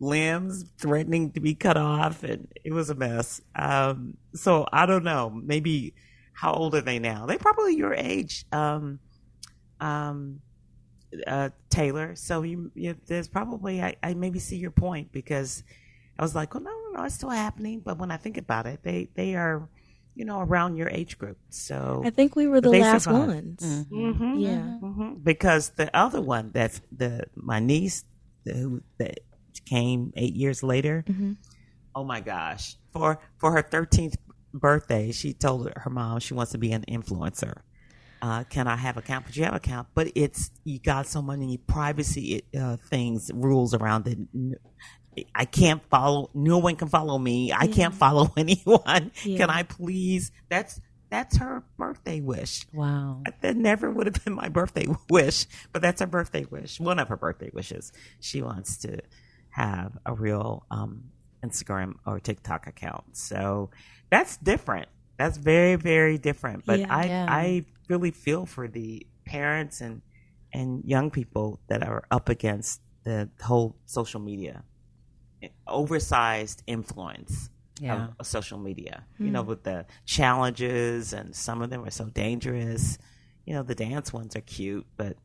limbs 0.00 0.64
threatening 0.78 1.30
to 1.32 1.40
be 1.40 1.54
cut 1.54 1.76
off, 1.76 2.24
and 2.24 2.48
it 2.64 2.72
was 2.72 2.90
a 2.90 2.94
mess. 2.94 3.40
Um, 3.54 4.16
so 4.34 4.66
I 4.72 4.86
don't 4.86 5.04
know. 5.04 5.30
Maybe 5.30 5.94
how 6.32 6.52
old 6.52 6.74
are 6.74 6.80
they 6.80 6.98
now? 6.98 7.26
They 7.26 7.36
probably 7.38 7.76
your 7.76 7.94
age, 7.94 8.44
um, 8.52 8.98
um, 9.80 10.40
uh, 11.26 11.50
Taylor. 11.70 12.14
So 12.16 12.42
you, 12.42 12.70
you 12.74 12.96
there's 13.06 13.28
probably 13.28 13.82
I, 13.82 13.96
I 14.02 14.14
maybe 14.14 14.38
see 14.38 14.56
your 14.56 14.70
point 14.70 15.12
because 15.12 15.62
I 16.18 16.22
was 16.22 16.34
like, 16.34 16.54
well, 16.54 16.62
no, 16.62 16.70
no, 16.70 16.98
no, 16.98 17.04
it's 17.04 17.14
still 17.14 17.30
happening. 17.30 17.80
But 17.84 17.98
when 17.98 18.10
I 18.10 18.16
think 18.16 18.38
about 18.38 18.66
it, 18.66 18.80
they 18.82 19.08
they 19.14 19.34
are, 19.34 19.68
you 20.14 20.24
know, 20.24 20.40
around 20.40 20.76
your 20.76 20.88
age 20.88 21.18
group. 21.18 21.38
So 21.50 22.02
I 22.04 22.10
think 22.10 22.36
we 22.36 22.46
were 22.46 22.60
the 22.60 22.70
last 22.70 23.04
survived. 23.04 23.28
ones. 23.60 23.86
Mhm. 23.90 24.32
Yeah. 24.36 24.78
hmm 24.78 25.14
Because 25.22 25.70
the 25.70 25.94
other 25.96 26.20
one, 26.20 26.50
that's 26.52 26.80
the 26.90 27.24
my 27.34 27.60
niece, 27.60 28.04
the, 28.44 28.52
who 28.54 28.82
that 28.98 29.20
came 29.66 30.12
eight 30.16 30.34
years 30.34 30.62
later. 30.62 31.04
Oh 31.94 32.04
my 32.04 32.20
gosh! 32.20 32.76
For 32.92 33.20
for 33.38 33.52
her 33.52 33.62
thirteenth 33.62 34.16
birthday, 34.54 35.12
she 35.12 35.32
told 35.32 35.70
her 35.76 35.90
mom 35.90 36.20
she 36.20 36.34
wants 36.34 36.52
to 36.52 36.58
be 36.58 36.72
an 36.72 36.84
influencer. 36.88 37.60
Uh, 38.22 38.44
can 38.44 38.68
I 38.68 38.76
have 38.76 38.96
account? 38.96 39.26
But 39.26 39.36
you 39.36 39.42
have 39.44 39.54
account, 39.54 39.88
but 39.94 40.12
it's 40.14 40.52
you 40.62 40.78
got 40.78 41.08
so 41.08 41.20
many 41.20 41.56
privacy 41.56 42.44
uh, 42.58 42.76
things, 42.76 43.32
rules 43.34 43.74
around 43.74 44.06
it. 44.06 45.28
I 45.34 45.44
can't 45.44 45.82
follow. 45.90 46.30
No 46.32 46.58
one 46.58 46.76
can 46.76 46.86
follow 46.88 47.18
me. 47.18 47.52
I 47.52 47.66
can't 47.66 47.92
follow 47.92 48.32
anyone. 48.36 49.10
Yeah. 49.24 49.38
Can 49.38 49.50
I 49.50 49.64
please? 49.64 50.30
That's 50.48 50.80
that's 51.10 51.36
her 51.38 51.64
birthday 51.76 52.20
wish. 52.20 52.64
Wow. 52.72 53.22
That 53.42 53.56
never 53.56 53.90
would 53.90 54.06
have 54.06 54.24
been 54.24 54.34
my 54.34 54.48
birthday 54.48 54.86
wish, 55.10 55.46
but 55.72 55.82
that's 55.82 56.00
her 56.00 56.06
birthday 56.06 56.44
wish. 56.44 56.78
One 56.78 57.00
of 57.00 57.08
her 57.08 57.16
birthday 57.16 57.50
wishes. 57.52 57.92
She 58.20 58.40
wants 58.40 58.78
to 58.78 59.00
have 59.50 59.98
a 60.06 60.14
real 60.14 60.64
um, 60.70 61.10
Instagram 61.44 61.94
or 62.06 62.20
TikTok 62.20 62.66
account. 62.68 63.16
So 63.16 63.70
that's 64.10 64.36
different. 64.38 64.88
That's 65.18 65.38
very, 65.38 65.76
very 65.76 66.18
different. 66.18 66.64
But 66.66 66.80
Yeah. 66.80 66.96
I, 66.96 67.04
Yeah. 67.04 67.26
I 67.28 67.64
really 67.88 68.10
feel 68.10 68.46
for 68.46 68.68
the 68.68 69.06
parents 69.24 69.80
and 69.80 70.02
and 70.54 70.84
young 70.84 71.10
people 71.10 71.60
that 71.68 71.82
are 71.82 72.04
up 72.10 72.28
against 72.28 72.82
the 73.04 73.30
whole 73.40 73.74
social 73.86 74.20
media, 74.20 74.64
eh, 75.42 75.48
oversized 75.66 76.62
influence 76.66 77.48
Yeah. 77.80 78.08
of 78.18 78.26
social 78.26 78.58
media. 78.58 79.06
You 79.18 79.30
know, 79.30 79.42
hmm. 79.42 79.48
with 79.48 79.62
the 79.62 79.86
challenges 80.04 81.14
and 81.14 81.34
some 81.34 81.62
of 81.62 81.70
them 81.70 81.84
are 81.84 81.90
so 81.90 82.06
dangerous. 82.06 82.98
You 83.46 83.54
know, 83.54 83.62
the 83.62 83.74
dance 83.74 84.12
ones 84.12 84.36
are 84.36 84.42
cute, 84.42 84.86
but 84.96 85.16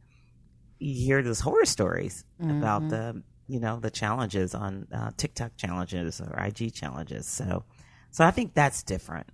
you 0.79 0.93
hear 0.93 1.21
those 1.21 1.39
horror 1.39 1.65
stories 1.65 2.23
about 2.39 2.83
mm-hmm. 2.83 2.89
the 2.89 3.23
you 3.47 3.59
know 3.59 3.79
the 3.79 3.89
challenges 3.89 4.53
on 4.53 4.87
uh, 4.93 5.11
TikTok 5.17 5.55
challenges 5.57 6.21
or 6.21 6.37
IG 6.37 6.73
challenges. 6.73 7.25
So, 7.25 7.63
so 8.11 8.25
I 8.25 8.31
think 8.31 8.53
that's 8.53 8.83
different. 8.83 9.27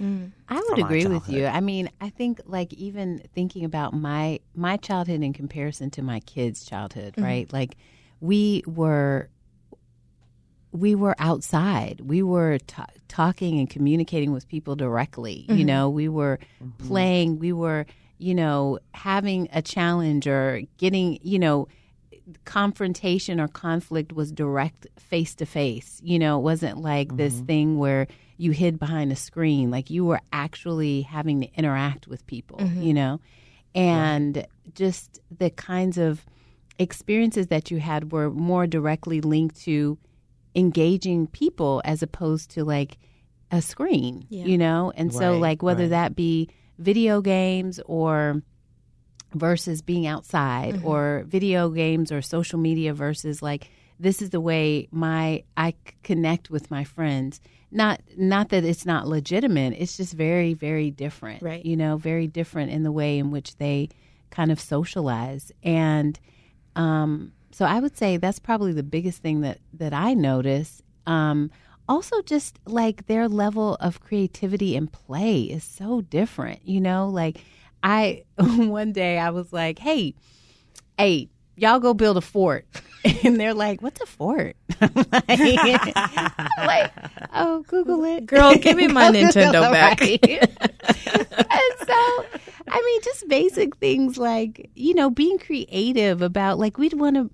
I 0.00 0.56
would 0.56 0.78
agree 0.84 1.06
with 1.06 1.28
you. 1.28 1.46
I 1.46 1.60
mean, 1.60 1.88
I 2.00 2.08
think 2.10 2.40
like 2.44 2.72
even 2.74 3.22
thinking 3.34 3.64
about 3.64 3.94
my 3.94 4.40
my 4.54 4.76
childhood 4.76 5.22
in 5.22 5.32
comparison 5.32 5.90
to 5.90 6.02
my 6.02 6.20
kids' 6.20 6.64
childhood, 6.64 7.14
right? 7.16 7.52
Like 7.52 7.76
we 8.20 8.62
were 8.66 9.28
we 10.72 10.94
were 10.94 11.14
outside. 11.18 12.00
We 12.00 12.22
were 12.22 12.58
ta 12.66 12.86
talking 13.08 13.58
and 13.58 13.68
communicating 13.68 14.32
with 14.32 14.48
people 14.48 14.74
directly. 14.74 15.44
You 15.48 15.64
know, 15.64 15.90
we 15.90 16.08
were 16.08 16.38
playing. 16.78 17.38
We 17.38 17.52
were, 17.52 17.84
you 18.18 18.34
know, 18.34 18.78
having 18.94 19.48
a 19.52 19.60
challenge 19.60 20.26
or 20.26 20.62
getting, 20.78 21.18
you 21.22 21.38
know, 21.38 21.68
confrontation 22.44 23.40
or 23.40 23.48
conflict 23.48 24.12
was 24.12 24.32
direct 24.32 24.86
face 24.98 25.34
to 25.36 25.46
face. 25.46 26.00
You 26.02 26.18
know, 26.18 26.38
it 26.38 26.42
wasn't 26.42 26.78
like 26.78 27.16
this 27.16 27.34
mm-hmm. 27.34 27.46
thing 27.46 27.78
where 27.78 28.06
you 28.36 28.50
hid 28.50 28.78
behind 28.78 29.12
a 29.12 29.16
screen. 29.16 29.70
Like 29.70 29.90
you 29.90 30.04
were 30.04 30.20
actually 30.32 31.02
having 31.02 31.40
to 31.42 31.48
interact 31.54 32.08
with 32.08 32.26
people, 32.26 32.58
mm-hmm. 32.58 32.82
you 32.82 32.94
know? 32.94 33.20
And 33.74 34.46
just 34.74 35.20
the 35.36 35.50
kinds 35.50 35.96
of 35.98 36.24
experiences 36.78 37.46
that 37.48 37.70
you 37.70 37.78
had 37.78 38.12
were 38.12 38.30
more 38.30 38.66
directly 38.66 39.20
linked 39.20 39.60
to 39.62 39.98
engaging 40.54 41.26
people 41.26 41.80
as 41.84 42.02
opposed 42.02 42.50
to 42.50 42.64
like 42.64 42.98
a 43.50 43.62
screen, 43.62 44.26
Yeah. 44.28 44.44
you 44.44 44.58
know? 44.58 44.92
And 44.94 45.12
so, 45.12 45.38
like, 45.38 45.62
whether 45.62 45.84
right. 45.84 45.90
that 45.90 46.16
be 46.16 46.48
video 46.78 47.20
games 47.20 47.80
or 47.86 48.42
versus 49.34 49.82
being 49.82 50.06
outside 50.06 50.74
Mm-hmm. 50.74 50.86
or 50.86 51.24
video 51.26 51.68
games 51.70 52.10
or 52.12 52.22
social 52.22 52.58
media 52.58 52.92
versus 52.94 53.42
like 53.42 53.68
this 54.00 54.20
is 54.22 54.30
the 54.30 54.40
way 54.40 54.88
my 54.90 55.44
I 55.56 55.74
connect 56.02 56.50
with 56.50 56.70
my 56.70 56.84
friends 56.84 57.40
not 57.70 58.00
not 58.16 58.48
that 58.50 58.64
it's 58.64 58.84
not 58.86 59.06
legitimate 59.08 59.74
it's 59.78 59.96
just 59.96 60.12
very 60.14 60.54
very 60.54 60.90
different 60.90 61.42
Right. 61.42 61.64
you 61.64 61.76
know 61.76 61.96
very 61.96 62.26
different 62.26 62.70
in 62.72 62.82
the 62.82 62.92
way 62.92 63.18
in 63.18 63.30
which 63.30 63.56
they 63.56 63.88
kind 64.30 64.50
of 64.52 64.60
socialize 64.60 65.52
and 65.62 66.18
um 66.76 67.32
so 67.52 67.64
I 67.66 67.80
would 67.80 67.96
say 67.96 68.16
that's 68.16 68.38
probably 68.38 68.72
the 68.72 68.82
biggest 68.82 69.22
thing 69.22 69.42
that 69.42 69.58
that 69.74 69.92
I 69.92 70.14
notice 70.14 70.82
um 71.06 71.50
also 71.88 72.22
just 72.22 72.58
like 72.66 73.06
their 73.06 73.28
level 73.28 73.76
of 73.80 74.00
creativity 74.00 74.76
and 74.76 74.90
play 74.90 75.42
is 75.42 75.64
so 75.64 76.00
different 76.02 76.60
you 76.66 76.80
know 76.80 77.08
like 77.08 77.38
I 77.82 78.24
one 78.38 78.92
day 78.92 79.18
I 79.18 79.30
was 79.30 79.52
like, 79.52 79.78
"Hey, 79.78 80.14
hey, 80.98 81.28
y'all 81.56 81.80
go 81.80 81.94
build 81.94 82.16
a 82.16 82.20
fort," 82.20 82.66
and 83.24 83.38
they're 83.38 83.54
like, 83.54 83.82
"What's 83.82 84.00
a 84.00 84.06
fort?" 84.06 84.56
I'm 84.80 84.92
like, 84.94 85.24
I'm 85.96 86.66
like, 86.66 86.92
"Oh, 87.32 87.64
Google 87.68 88.04
it, 88.04 88.26
Girl, 88.26 88.54
give 88.56 88.76
me 88.76 88.88
my 88.88 89.10
Nintendo 89.10 89.70
back. 89.72 90.00
right? 90.00 90.20
and 90.22 91.72
so, 91.86 92.24
I 92.68 92.82
mean, 92.84 93.00
just 93.02 93.28
basic 93.28 93.76
things 93.76 94.18
like 94.18 94.70
you 94.74 94.94
know 94.94 95.10
being 95.10 95.38
creative 95.38 96.22
about 96.22 96.58
like 96.58 96.78
we'd 96.78 96.94
want 96.94 97.16
to 97.16 97.30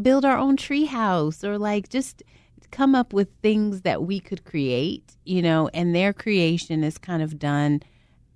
build 0.00 0.24
our 0.24 0.36
own 0.38 0.56
tree 0.56 0.84
house 0.86 1.44
or 1.44 1.58
like 1.58 1.88
just 1.88 2.22
come 2.70 2.94
up 2.94 3.12
with 3.12 3.28
things 3.42 3.82
that 3.82 4.02
we 4.02 4.20
could 4.20 4.44
create, 4.44 5.16
you 5.24 5.42
know, 5.42 5.68
and 5.74 5.94
their 5.94 6.12
creation 6.12 6.84
is 6.84 6.98
kind 6.98 7.22
of 7.22 7.38
done 7.38 7.82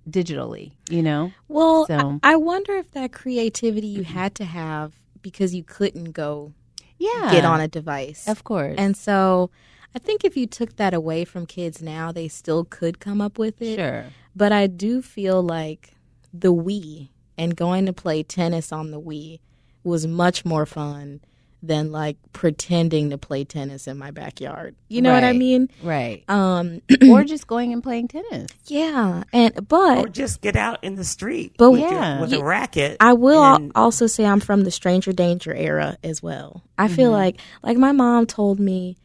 digitally, 0.09 0.73
you 0.89 1.01
know. 1.01 1.31
Well, 1.47 1.85
So- 1.87 2.19
I, 2.23 2.33
I 2.33 2.35
wonder 2.35 2.73
if 2.77 2.91
that 2.91 3.11
creativity 3.11 3.87
you 3.87 4.03
had 4.03 4.35
to 4.35 4.45
have 4.45 4.93
because 5.21 5.55
you 5.55 5.63
couldn't 5.63 6.11
go 6.11 6.53
Yeah. 6.99 7.29
get 7.31 7.45
on 7.45 7.59
a 7.61 7.67
device. 7.67 8.27
Of 8.27 8.43
course. 8.43 8.75
And 8.77 8.95
so 8.95 9.49
I 9.95 9.99
think 9.99 10.23
if 10.23 10.37
you 10.37 10.45
took 10.45 10.75
that 10.75 10.93
away 10.93 11.25
from 11.25 11.45
kids 11.45 11.81
now, 11.81 12.11
they 12.11 12.27
still 12.27 12.63
could 12.65 12.99
come 12.99 13.21
up 13.21 13.37
with 13.39 13.61
it. 13.61 13.77
sure. 13.77 14.05
But 14.35 14.51
I 14.51 14.67
do 14.67 15.01
feel 15.01 15.41
like 15.41 15.93
the 16.33 16.53
Wii 16.53 17.09
and 17.37 17.55
going 17.55 17.85
to 17.85 17.93
play 17.93 18.21
tennis 18.23 18.71
on 18.71 18.91
the 18.91 18.99
Wii 19.01 19.39
was 19.83 20.05
much 20.05 20.43
more 20.45 20.65
fun 20.65 21.21
than 21.67 21.91
like 21.91 22.17
pretending 22.33 23.09
to 23.09 23.17
play 23.17 23.43
tennis 23.43 23.87
in 23.87 23.97
my 23.97 24.11
backyard. 24.11 24.75
You 24.87 25.01
know 25.01 25.13
what 25.13 25.23
I 25.23 25.33
mean? 25.33 25.69
Right. 25.83 26.23
Um 26.29 26.81
or 27.09 27.23
just 27.33 27.47
going 27.47 27.73
and 27.73 27.81
playing 27.83 28.07
tennis. 28.09 28.51
yeah, 28.65 29.23
and 29.33 29.53
but 29.67 29.97
or 29.97 30.03
but 30.03 30.11
just 30.11 30.41
get 30.41 30.55
out 30.55 30.83
in 30.83 30.95
the 30.95 31.03
street 31.03 31.55
But- 31.57 31.71
with, 31.71 31.81
Yeah. 31.81 32.13
your, 32.13 32.21
with 32.21 32.31
Ye- 32.31 32.39
a 32.39 32.43
racket. 32.43 32.97
I 32.99 33.13
will 33.13 33.43
and- 33.43 33.71
also 33.75 34.07
say 34.07 34.25
I'm 34.25 34.39
from 34.39 34.61
the 34.63 34.71
stranger 34.71 35.11
danger 35.11 35.53
era 35.53 35.97
as 36.03 36.21
well. 36.23 36.63
I 36.77 36.87
feel 36.87 37.09
Mm-hmm. 37.11 37.17
like 37.21 37.41
like 37.63 37.77
my 37.77 37.91
mom 37.91 38.25
told 38.25 38.59
me 38.59 38.97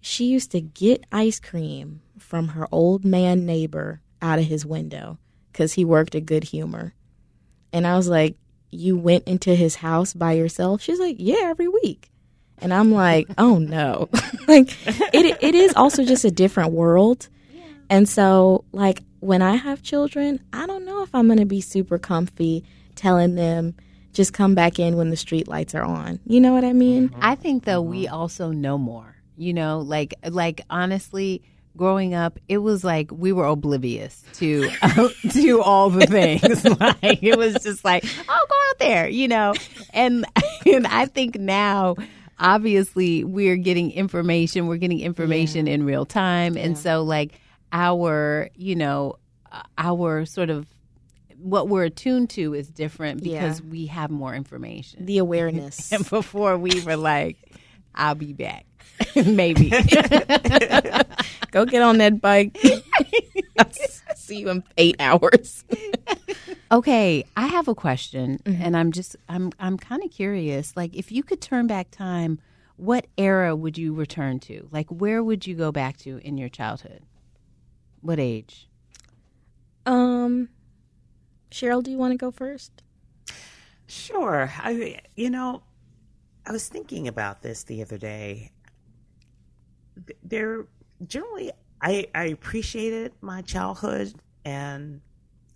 she 0.00 0.24
used 0.26 0.50
to 0.52 0.60
get 0.60 1.04
ice 1.12 1.38
cream 1.40 2.00
from 2.18 2.48
her 2.48 2.66
old 2.72 3.04
man 3.04 3.46
neighbor 3.46 4.00
out 4.20 4.38
of 4.38 4.44
his 4.46 4.64
window 4.64 5.18
cuz 5.52 5.74
he 5.74 5.84
worked 5.84 6.14
at 6.14 6.26
Good 6.26 6.44
Humor. 6.44 6.94
And 7.72 7.86
I 7.86 7.96
was 7.96 8.08
like, 8.08 8.36
"You 8.72 8.96
went 8.96 9.28
into 9.28 9.54
his 9.54 9.76
house 9.76 10.12
by 10.12 10.32
yourself?" 10.32 10.82
She's 10.82 10.98
like, 10.98 11.16
"Yeah, 11.18 11.42
every 11.42 11.68
week." 11.68 12.10
And 12.58 12.74
I'm 12.74 12.90
like, 12.90 13.28
"Oh 13.38 13.58
no." 13.58 14.08
like 14.48 14.76
it 15.14 15.38
it 15.40 15.54
is 15.54 15.72
also 15.74 16.04
just 16.04 16.24
a 16.24 16.30
different 16.30 16.72
world. 16.72 17.28
And 17.88 18.08
so, 18.08 18.64
like, 18.72 19.02
when 19.20 19.42
I 19.42 19.56
have 19.56 19.82
children, 19.82 20.40
I 20.52 20.66
don't 20.66 20.86
know 20.86 21.02
if 21.02 21.14
I'm 21.14 21.26
going 21.26 21.38
to 21.40 21.44
be 21.44 21.60
super 21.60 21.98
comfy 21.98 22.64
telling 22.94 23.34
them 23.34 23.74
just 24.12 24.32
come 24.32 24.54
back 24.54 24.78
in 24.78 24.96
when 24.96 25.10
the 25.10 25.16
street 25.16 25.48
lights 25.48 25.74
are 25.74 25.82
on. 25.82 26.20
You 26.26 26.40
know 26.40 26.52
what 26.52 26.64
I 26.64 26.72
mean? 26.72 27.14
I 27.20 27.34
think 27.34 27.64
though 27.64 27.80
we 27.80 28.06
uh-huh. 28.06 28.16
also 28.16 28.50
know 28.50 28.78
more. 28.78 29.16
You 29.36 29.54
know, 29.54 29.80
like 29.80 30.14
like 30.28 30.60
honestly, 30.70 31.42
growing 31.76 32.14
up, 32.14 32.38
it 32.48 32.58
was 32.58 32.84
like 32.84 33.10
we 33.10 33.32
were 33.32 33.46
oblivious 33.46 34.22
to 34.34 34.68
to 35.30 35.62
all 35.62 35.90
the 35.90 36.06
things. 36.06 36.64
like 36.80 37.22
it 37.22 37.36
was 37.38 37.54
just 37.62 37.84
like, 37.84 38.04
oh, 38.28 38.46
go 38.48 38.56
out 38.70 38.78
there, 38.78 39.08
you 39.08 39.28
know. 39.28 39.54
And 39.92 40.24
and 40.66 40.86
I 40.86 41.06
think 41.06 41.36
now 41.38 41.96
obviously 42.38 43.24
we're 43.24 43.56
getting 43.56 43.92
information, 43.92 44.66
we're 44.66 44.76
getting 44.76 45.00
information 45.00 45.68
in 45.68 45.84
real 45.84 46.04
time 46.04 46.56
and 46.56 46.76
so 46.76 47.02
like 47.02 47.40
our, 47.72 48.48
you 48.54 48.74
know, 48.76 49.16
our 49.78 50.24
sort 50.26 50.50
of 50.50 50.66
what 51.38 51.68
we're 51.68 51.84
attuned 51.84 52.30
to 52.30 52.54
is 52.54 52.68
different 52.68 53.22
because 53.22 53.60
Yeah. 53.60 53.66
we 53.70 53.86
have 53.86 54.10
more 54.10 54.34
information. 54.34 55.04
The 55.06 55.18
awareness. 55.18 55.90
And 55.92 56.08
before 56.08 56.56
we 56.56 56.80
were 56.82 56.96
like, 56.96 57.36
I'll 57.94 58.14
be 58.14 58.32
back. 58.32 58.64
Maybe. 59.16 59.70
Go 61.52 61.64
get 61.64 61.82
on 61.82 61.98
that 61.98 62.20
bike. 62.20 62.58
See 64.16 64.38
you 64.40 64.48
in 64.50 64.64
eight 64.76 64.96
hours. 64.98 65.64
okay, 66.72 67.24
I 67.36 67.46
have 67.46 67.68
a 67.68 67.74
question 67.74 68.38
Mm-hmm. 68.44 68.62
and 68.62 68.76
I'm 68.76 68.90
just 68.90 69.14
I'm 69.28 69.52
I'm 69.60 69.76
kind 69.78 70.02
of 70.02 70.10
curious. 70.10 70.76
Like 70.76 70.96
if 70.96 71.12
you 71.12 71.22
could 71.22 71.40
turn 71.40 71.66
back 71.68 71.90
time, 71.92 72.40
what 72.76 73.06
era 73.16 73.54
would 73.54 73.78
you 73.78 73.94
return 73.94 74.40
to? 74.40 74.66
Like 74.72 74.88
where 74.88 75.22
would 75.22 75.46
you 75.46 75.54
go 75.54 75.70
back 75.70 75.96
to 75.98 76.18
in 76.24 76.36
your 76.38 76.48
childhood? 76.48 77.02
What 78.00 78.18
age? 78.18 78.68
Um, 79.86 80.48
Cheryle, 81.50 81.82
do 81.82 81.90
you 81.90 81.98
want 81.98 82.12
to 82.12 82.16
go 82.18 82.30
first? 82.30 82.82
Sure. 83.86 84.50
I, 84.58 85.00
you 85.16 85.28
know, 85.28 85.62
I 86.46 86.52
was 86.52 86.66
thinking 86.68 87.06
about 87.08 87.42
this 87.42 87.64
the 87.64 87.82
other 87.82 87.98
day. 87.98 88.50
There, 90.22 90.66
generally, 91.06 91.50
I, 91.80 92.06
I 92.14 92.24
appreciated 92.26 93.12
my 93.20 93.42
childhood 93.42 94.14
and 94.44 95.00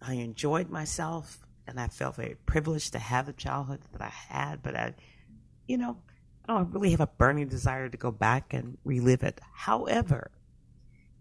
I 0.00 0.14
enjoyed 0.14 0.70
myself, 0.70 1.46
and 1.66 1.80
I 1.80 1.88
felt 1.88 2.16
very 2.16 2.36
privileged 2.46 2.92
to 2.92 2.98
have 2.98 3.26
the 3.26 3.32
childhood 3.32 3.80
that 3.92 4.02
I 4.02 4.12
had. 4.32 4.62
But 4.62 4.76
I, 4.76 4.94
you 5.66 5.78
know, 5.78 5.96
I 6.44 6.52
don't 6.52 6.72
really 6.72 6.90
have 6.90 7.00
a 7.00 7.06
burning 7.06 7.48
desire 7.48 7.88
to 7.88 7.96
go 7.96 8.12
back 8.12 8.54
and 8.54 8.78
relive 8.84 9.22
it. 9.22 9.40
However, 9.52 10.30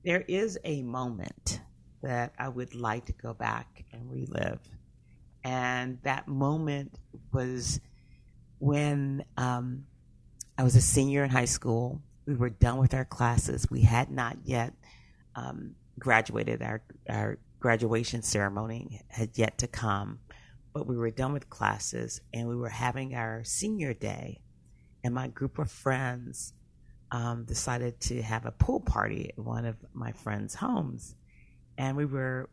there 0.03 0.21
is 0.27 0.59
a 0.63 0.83
moment 0.83 1.61
that 2.03 2.33
I 2.37 2.49
would 2.49 2.75
like 2.75 3.05
to 3.05 3.13
go 3.13 3.33
back 3.33 3.85
and 3.91 4.11
relive. 4.11 4.59
And 5.43 5.99
that 6.03 6.27
moment 6.27 6.99
was 7.31 7.79
when 8.59 9.25
um, 9.37 9.85
I 10.57 10.63
was 10.63 10.75
a 10.75 10.81
senior 10.81 11.23
in 11.23 11.31
high 11.31 11.45
school. 11.45 12.01
We 12.25 12.35
were 12.35 12.49
done 12.49 12.77
with 12.77 12.93
our 12.93 13.05
classes. 13.05 13.67
We 13.69 13.81
had 13.81 14.09
not 14.09 14.37
yet 14.43 14.73
um, 15.35 15.75
graduated. 15.99 16.61
Our, 16.61 16.81
our 17.09 17.37
graduation 17.59 18.21
ceremony 18.21 19.01
had 19.07 19.37
yet 19.37 19.57
to 19.59 19.67
come, 19.67 20.19
but 20.73 20.87
we 20.87 20.97
were 20.97 21.11
done 21.11 21.33
with 21.33 21.49
classes 21.49 22.21
and 22.33 22.47
we 22.47 22.55
were 22.55 22.69
having 22.69 23.15
our 23.15 23.43
senior 23.43 23.93
day. 23.93 24.41
And 25.03 25.13
my 25.13 25.27
group 25.27 25.59
of 25.59 25.71
friends 25.71 26.53
um, 27.11 27.45
decided 27.45 27.99
to 28.01 28.21
have 28.21 28.45
a 28.45 28.51
pool 28.51 28.79
party 28.79 29.31
at 29.37 29.43
one 29.43 29.65
of 29.65 29.77
my 29.93 30.11
friends' 30.11 30.55
homes. 30.55 31.15
And 31.77 31.95
we 31.95 32.05
were 32.05 32.49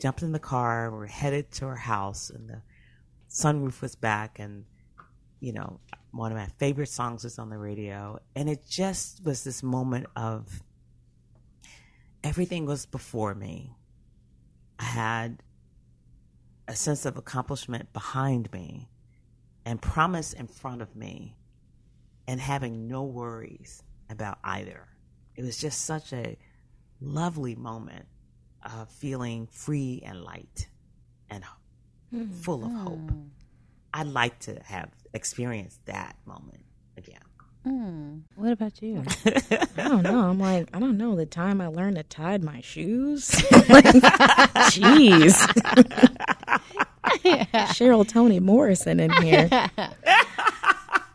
jumped 0.00 0.22
in 0.22 0.32
the 0.32 0.38
car, 0.38 0.90
we 0.90 0.98
were 0.98 1.06
headed 1.06 1.50
to 1.52 1.66
her 1.66 1.76
house, 1.76 2.30
and 2.30 2.48
the 2.48 2.62
sunroof 3.30 3.80
was 3.80 3.94
back, 3.94 4.38
and 4.38 4.64
you 5.40 5.52
know, 5.52 5.80
one 6.16 6.32
of 6.32 6.38
my 6.38 6.46
favorite 6.58 6.88
songs 6.88 7.24
was 7.24 7.38
on 7.38 7.50
the 7.50 7.58
radio, 7.58 8.18
and 8.34 8.48
it 8.48 8.66
just 8.66 9.24
was 9.24 9.44
this 9.44 9.62
moment 9.62 10.06
of 10.16 10.62
everything 12.24 12.66
was 12.66 12.86
before 12.86 13.34
me. 13.34 13.76
I 14.78 14.84
had 14.84 15.42
a 16.68 16.74
sense 16.74 17.06
of 17.06 17.16
accomplishment 17.16 17.92
behind 17.92 18.52
me 18.52 18.88
and 19.64 19.80
promise 19.80 20.32
in 20.32 20.46
front 20.46 20.82
of 20.82 20.94
me 20.96 21.36
and 22.26 22.40
having 22.40 22.88
no 22.88 23.04
worries 23.04 23.82
about 24.10 24.38
either. 24.42 24.88
It 25.36 25.42
was 25.42 25.58
just 25.58 25.82
such 25.82 26.12
a 26.12 26.36
lovely 27.00 27.54
moment 27.54 28.06
of 28.64 28.88
feeling 28.90 29.46
free 29.46 30.02
and 30.04 30.22
light 30.22 30.68
and 31.30 31.44
hmm. 32.10 32.30
full 32.30 32.64
of 32.64 32.72
hope. 32.72 33.10
Hmm. 33.10 33.22
I'd 33.96 34.08
like 34.08 34.38
to 34.40 34.60
have 34.64 34.90
experienced 35.14 35.84
that 35.86 36.16
moment 36.26 36.60
again. 36.98 37.20
Hmm. 37.64 38.18
What 38.34 38.52
about 38.52 38.82
you? 38.82 39.02
I 39.24 39.88
don't 39.88 40.02
know. 40.02 40.20
I'm 40.20 40.38
like, 40.38 40.68
I 40.74 40.78
don't 40.78 40.98
know. 40.98 41.16
The 41.16 41.24
time 41.24 41.62
I 41.62 41.68
learned 41.68 41.96
to 41.96 42.02
tie 42.02 42.36
my 42.36 42.60
shoes. 42.60 43.34
Like, 43.70 43.84
Jeez. 44.76 45.34
Cheryle 47.72 48.06
Toni 48.06 48.38
Morrison 48.38 49.00
in 49.00 49.10
here. 49.22 49.48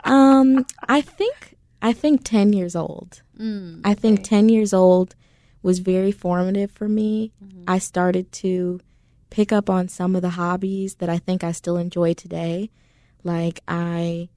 Um, 0.03 0.65
I 0.89 1.01
think 1.01 1.55
I 1.83 1.93
think 1.93 2.23
ten 2.23 2.51
years 2.51 2.75
old. 2.75 3.21
Hmm, 3.37 3.81
I 3.83 3.93
think 3.93 4.23
ten 4.23 4.49
years 4.49 4.73
old 4.73 5.15
was 5.61 5.79
very 5.79 6.11
formative 6.11 6.71
for 6.71 6.89
me. 6.89 7.31
Mm-hmm. 7.43 7.63
I 7.67 7.77
started 7.77 8.31
to 8.33 8.81
pick 9.31 9.51
up 9.51 9.69
on 9.69 9.87
some 9.87 10.15
of 10.15 10.21
the 10.21 10.29
hobbies 10.31 10.95
that 10.95 11.09
I 11.09 11.17
think 11.17 11.43
I 11.43 11.51
still 11.53 11.77
enjoy 11.77 12.13
today. 12.13 12.69
Like 13.23 13.61
I 13.67 14.29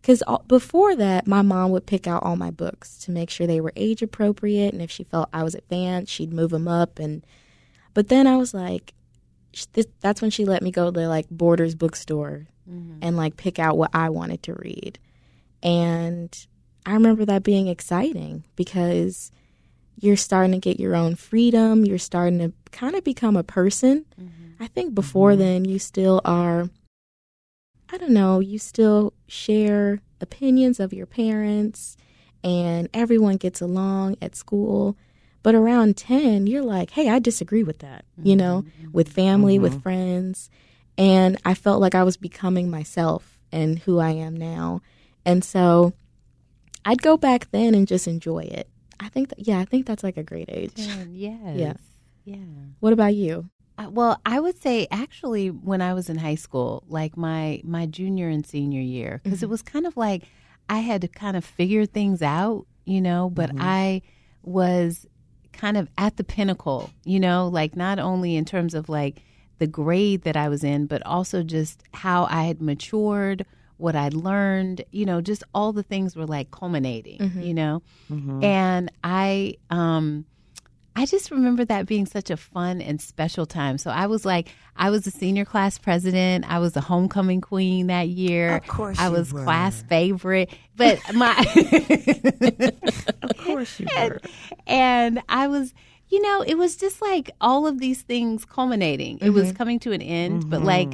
because 0.00 0.22
before 0.46 0.96
that, 0.96 1.26
my 1.26 1.42
mom 1.42 1.70
would 1.72 1.84
pick 1.84 2.06
out 2.06 2.22
all 2.22 2.36
my 2.36 2.50
books 2.50 2.96
to 3.00 3.10
make 3.10 3.28
sure 3.28 3.46
they 3.46 3.60
were 3.60 3.72
age 3.76 4.00
appropriate, 4.00 4.72
and 4.72 4.80
if 4.80 4.90
she 4.90 5.04
felt 5.04 5.28
I 5.34 5.42
was 5.42 5.54
advanced, 5.54 6.12
she'd 6.12 6.32
move 6.32 6.50
them 6.50 6.66
up. 6.66 6.98
And 6.98 7.26
but 7.92 8.08
then 8.08 8.26
I 8.26 8.36
was 8.36 8.54
like, 8.54 8.94
that's 10.00 10.22
when 10.22 10.30
she 10.30 10.46
let 10.46 10.62
me 10.62 10.70
go 10.70 10.90
to 10.90 11.08
like 11.08 11.28
Borders 11.30 11.74
bookstore 11.74 12.46
mm-hmm. 12.68 12.98
and 13.02 13.16
like 13.16 13.36
pick 13.36 13.58
out 13.58 13.76
what 13.76 13.90
I 13.92 14.08
wanted 14.08 14.42
to 14.44 14.54
read. 14.54 14.98
And 15.62 16.46
I 16.86 16.92
remember 16.92 17.24
that 17.24 17.42
being 17.42 17.66
exciting 17.66 18.44
because 18.56 19.32
you're 20.00 20.16
starting 20.16 20.52
to 20.52 20.58
get 20.58 20.78
your 20.78 20.94
own 20.94 21.16
freedom. 21.16 21.84
You're 21.84 21.98
starting 21.98 22.38
to 22.38 22.52
kind 22.72 22.94
of 22.94 23.04
become 23.04 23.36
a 23.36 23.42
person. 23.42 24.04
Mm-hmm. 24.20 24.62
I 24.62 24.66
think 24.66 24.94
before 24.94 25.32
mm-hmm. 25.32 25.40
then, 25.40 25.64
you 25.64 25.78
still 25.78 26.20
are 26.24 26.68
I 27.90 27.96
don't 27.96 28.12
know, 28.12 28.40
you 28.40 28.58
still 28.58 29.14
share 29.26 30.00
opinions 30.20 30.78
of 30.78 30.92
your 30.92 31.06
parents 31.06 31.96
and 32.44 32.88
everyone 32.92 33.36
gets 33.36 33.60
along 33.60 34.16
at 34.20 34.36
school. 34.36 34.96
But 35.42 35.54
around 35.54 35.96
10, 35.96 36.46
you're 36.46 36.62
like, 36.62 36.90
hey, 36.90 37.08
I 37.08 37.18
disagree 37.18 37.62
with 37.62 37.78
that, 37.78 38.04
you 38.22 38.36
know, 38.36 38.64
mm-hmm. 38.66 38.92
with 38.92 39.08
family, 39.08 39.58
with 39.58 39.82
friends. 39.82 40.50
And 40.98 41.38
I 41.44 41.54
felt 41.54 41.80
like 41.80 41.94
I 41.94 42.02
was 42.02 42.16
becoming 42.16 42.70
myself 42.70 43.38
and 43.50 43.78
who 43.78 43.98
I 43.98 44.10
am 44.10 44.36
now. 44.36 44.82
And 45.24 45.44
so 45.44 45.94
I'd 46.84 47.02
go 47.02 47.16
back 47.16 47.50
then 47.50 47.74
and 47.74 47.86
just 47.86 48.08
enjoy 48.08 48.40
it. 48.40 48.68
I 49.00 49.08
think 49.08 49.28
that, 49.30 49.46
yeah, 49.46 49.60
I 49.60 49.64
think 49.64 49.86
that's 49.86 50.02
like 50.02 50.16
a 50.16 50.22
great 50.22 50.50
age. 50.50 50.72
yes. 50.76 51.56
Yeah. 51.56 51.74
Yeah. 52.28 52.36
What 52.80 52.92
about 52.92 53.14
you? 53.14 53.48
Uh, 53.78 53.88
well, 53.90 54.20
I 54.26 54.40
would 54.40 54.60
say 54.60 54.86
actually 54.90 55.50
when 55.50 55.80
I 55.80 55.94
was 55.94 56.10
in 56.10 56.18
high 56.18 56.34
school, 56.34 56.82
like 56.88 57.16
my 57.16 57.60
my 57.64 57.86
junior 57.86 58.28
and 58.28 58.44
senior 58.44 58.80
year, 58.80 59.20
because 59.22 59.42
it 59.42 59.48
was 59.48 59.62
kind 59.62 59.86
of 59.86 59.96
like 59.96 60.24
I 60.68 60.78
had 60.78 61.00
to 61.02 61.08
kind 61.08 61.36
of 61.36 61.44
figure 61.44 61.86
things 61.86 62.20
out, 62.22 62.66
you 62.84 63.00
know. 63.00 63.30
But 63.30 63.50
I 63.58 64.02
was 64.42 65.06
kind 65.52 65.76
of 65.76 65.88
at 65.96 66.16
the 66.16 66.24
pinnacle, 66.24 66.90
you 67.04 67.20
know, 67.20 67.48
like 67.48 67.76
not 67.76 67.98
only 67.98 68.36
in 68.36 68.44
terms 68.44 68.74
of 68.74 68.88
like 68.88 69.22
the 69.58 69.66
grade 69.66 70.22
that 70.22 70.36
I 70.36 70.48
was 70.48 70.62
in, 70.64 70.86
but 70.86 71.04
also 71.06 71.42
just 71.42 71.82
how 71.92 72.26
I 72.30 72.44
had 72.44 72.60
matured, 72.62 73.44
what 73.76 73.96
I'd 73.96 74.14
learned, 74.14 74.84
you 74.92 75.04
know, 75.04 75.20
just 75.20 75.42
all 75.54 75.72
the 75.72 75.82
things 75.82 76.14
were 76.16 76.26
like 76.26 76.50
culminating, 76.50 77.20
you 77.42 77.54
know. 77.54 77.82
And 78.42 78.90
I 79.04 79.56
um 79.70 80.24
I 80.96 81.06
just 81.06 81.30
remember 81.30 81.64
that 81.64 81.86
being 81.86 82.06
such 82.06 82.28
a 82.30 82.36
fun 82.36 82.80
and 82.80 83.00
special 83.00 83.46
time. 83.46 83.78
So 83.78 83.90
I 83.90 84.06
was 84.06 84.24
like, 84.24 84.48
I 84.76 84.90
was 84.90 85.06
a 85.06 85.10
senior 85.10 85.44
class 85.44 85.78
president. 85.78 86.44
I 86.48 86.58
was 86.58 86.76
a 86.76 86.80
homecoming 86.80 87.40
queen 87.40 87.86
that 87.86 88.08
year. 88.08 88.56
Of 88.56 88.66
course 88.66 88.98
I 88.98 89.08
was 89.08 89.32
were. 89.32 89.44
class 89.44 89.82
favorite. 89.82 90.50
But 90.76 91.00
my 91.14 91.34
Of 93.22 93.36
course 93.36 93.78
you 93.78 93.86
and, 93.96 94.18
and 94.66 95.22
I 95.28 95.46
was, 95.46 95.72
you 96.08 96.20
know, 96.20 96.42
it 96.42 96.56
was 96.56 96.76
just 96.76 97.00
like 97.00 97.30
all 97.40 97.66
of 97.66 97.78
these 97.78 98.02
things 98.02 98.44
culminating. 98.44 99.18
It 99.20 99.30
was 99.30 99.48
mm-hmm. 99.48 99.56
coming 99.56 99.78
to 99.80 99.92
an 99.92 100.02
end, 100.02 100.50
but 100.50 100.58
mm-hmm. 100.58 100.66
like 100.66 100.92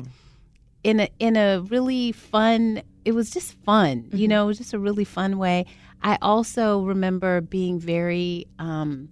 in 0.83 1.01
a 1.01 1.09
in 1.19 1.37
a 1.37 1.63
really 1.63 2.13
fun. 2.13 2.83
It 3.05 3.13
was 3.13 3.31
just 3.31 3.53
fun, 3.65 4.09
you 4.13 4.21
mm-hmm. 4.21 4.31
know, 4.31 4.45
it 4.45 4.47
was 4.47 4.59
just 4.59 4.73
a 4.73 4.79
really 4.79 5.05
fun 5.05 5.37
way. 5.37 5.67
I 6.03 6.17
also 6.23 6.83
remember 6.85 7.43
being 7.43 7.79
very 7.79 8.47
um, 8.59 9.11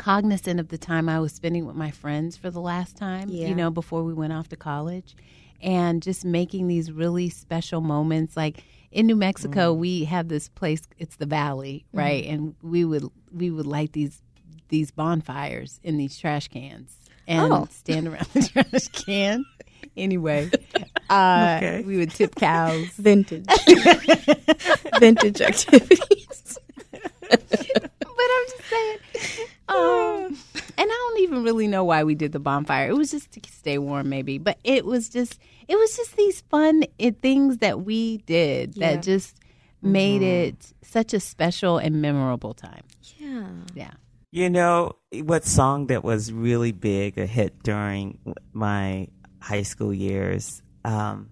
cognizant 0.00 0.58
of 0.58 0.68
the 0.68 0.78
time 0.78 1.08
I 1.10 1.20
was 1.20 1.32
spending 1.32 1.66
with 1.66 1.76
my 1.76 1.90
friends 1.90 2.34
for 2.36 2.50
the 2.50 2.60
last 2.60 2.96
time, 2.96 3.28
Yeah. 3.28 3.48
you 3.48 3.54
know, 3.54 3.70
before 3.70 4.02
we 4.02 4.14
went 4.14 4.32
off 4.32 4.48
to 4.48 4.56
college, 4.56 5.14
and 5.60 6.02
just 6.02 6.24
making 6.24 6.68
these 6.68 6.90
really 6.90 7.28
special 7.28 7.82
moments. 7.82 8.34
Like 8.36 8.64
in 8.90 9.06
New 9.06 9.14
Mexico, 9.16 9.74
we 9.74 10.04
have 10.04 10.28
this 10.28 10.48
place. 10.48 10.80
It's 10.98 11.16
the 11.16 11.26
Valley, 11.26 11.84
right? 11.92 12.24
And 12.24 12.54
we 12.62 12.84
would 12.84 13.04
we 13.30 13.50
would 13.50 13.66
light 13.66 13.92
these 13.92 14.22
these 14.68 14.90
bonfires 14.90 15.78
in 15.82 15.98
these 15.98 16.16
trash 16.18 16.48
cans 16.48 16.96
and 17.28 17.52
Oh. 17.52 17.68
stand 17.70 18.08
around 18.08 18.26
the 18.32 18.42
trash 18.52 18.88
can. 19.04 19.44
Anyway, 19.96 20.50
uh, 21.10 21.54
Okay. 21.58 21.82
we 21.86 21.98
would 21.98 22.10
tip 22.10 22.34
cows. 22.36 22.86
Vintage. 22.96 23.44
Vintage 24.98 25.40
activities. 25.42 26.58
but 27.28 28.28
I'm 28.36 28.46
just 28.48 28.64
saying. 28.70 28.98
Um, 29.70 30.36
and 30.54 30.62
I 30.78 30.84
don't 30.86 31.20
even 31.20 31.42
really 31.44 31.66
know 31.68 31.84
why 31.84 32.04
we 32.04 32.14
did 32.14 32.32
the 32.32 32.40
bonfire. 32.40 32.88
It 32.88 32.94
was 32.96 33.10
just 33.10 33.30
to 33.32 33.40
stay 33.50 33.78
warm, 33.78 34.08
maybe. 34.08 34.38
But 34.38 34.58
it 34.64 34.84
was 34.84 35.08
just, 35.08 35.38
it 35.68 35.76
was 35.76 35.96
just 35.96 36.16
these 36.16 36.40
fun 36.42 36.84
it, 36.98 37.20
things 37.22 37.58
that 37.58 37.82
we 37.82 38.18
did 38.18 38.76
Yeah. 38.76 38.94
that 38.94 39.02
just 39.02 39.36
made 39.82 40.22
it 40.22 40.72
such 40.82 41.14
a 41.14 41.20
special 41.20 41.78
and 41.78 42.02
memorable 42.02 42.54
time. 42.54 42.82
Yeah. 43.18 43.46
Yeah. 43.74 43.90
You 44.32 44.50
know 44.50 44.96
what 45.12 45.44
song 45.44 45.86
that 45.88 46.04
was 46.04 46.32
really 46.32 46.70
big, 46.72 47.18
a 47.18 47.26
hit 47.26 47.62
during 47.62 48.18
my 48.52 49.08
high 49.40 49.62
school 49.62 49.92
years? 49.92 50.62
Um, 50.84 51.30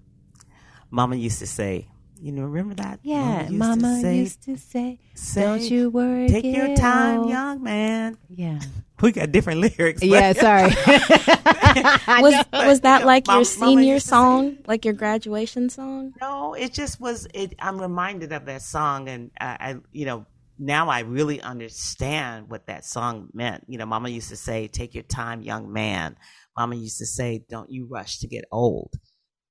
Mama 0.90 1.16
used 1.16 1.38
to 1.40 1.46
say, 1.46 1.88
you 2.20 2.32
know, 2.32 2.42
remember 2.44 2.74
that? 2.76 3.00
Yeah, 3.02 3.42
used 3.42 3.54
Mama 3.54 3.96
to 3.96 4.00
say, 4.02 4.16
used 4.18 4.42
to 4.44 4.56
say, 4.56 4.98
say, 5.14 5.42
"Don't 5.42 5.62
you 5.62 5.90
worry, 5.90 6.28
Take 6.28 6.44
your 6.44 6.74
time, 6.76 7.22
girl." 7.22 7.30
young 7.30 7.62
man. 7.62 8.18
Yeah, 8.28 8.60
We 9.00 9.12
got 9.12 9.30
different 9.32 9.60
lyrics. 9.60 10.02
yeah. 10.02 10.32
Sorry. 10.32 10.70
Was 12.22 12.44
was 12.52 12.80
that 12.80 13.04
like 13.06 13.26
your 13.28 13.34
Mama 13.36 13.44
senior 13.44 13.94
to 13.96 14.00
say- 14.00 14.08
song, 14.10 14.58
like 14.66 14.84
your 14.84 14.94
graduation 14.94 15.68
song? 15.70 16.12
No, 16.20 16.54
it 16.54 16.72
just 16.72 17.00
was. 17.00 17.26
It, 17.34 17.54
I'm 17.60 17.80
reminded 17.80 18.32
of 18.32 18.46
that 18.46 18.62
song, 18.62 19.08
and 19.08 19.30
I, 19.40 19.46
I, 19.60 19.76
you 19.92 20.06
know, 20.06 20.26
now 20.58 20.88
I 20.88 21.00
really 21.00 21.40
understand 21.40 22.48
what 22.50 22.66
that 22.66 22.84
song 22.84 23.28
meant. 23.32 23.64
You 23.68 23.78
know, 23.78 23.86
Mama 23.86 24.08
used 24.08 24.30
to 24.30 24.36
say, 24.36 24.66
"Take 24.68 24.94
your 24.94 25.04
time, 25.04 25.42
young 25.42 25.72
man." 25.72 26.16
Mama 26.56 26.74
used 26.74 26.98
to 26.98 27.06
say, 27.06 27.44
"Don't 27.48 27.70
you 27.70 27.86
rush 27.88 28.18
to 28.20 28.26
get 28.26 28.44
old," 28.50 28.92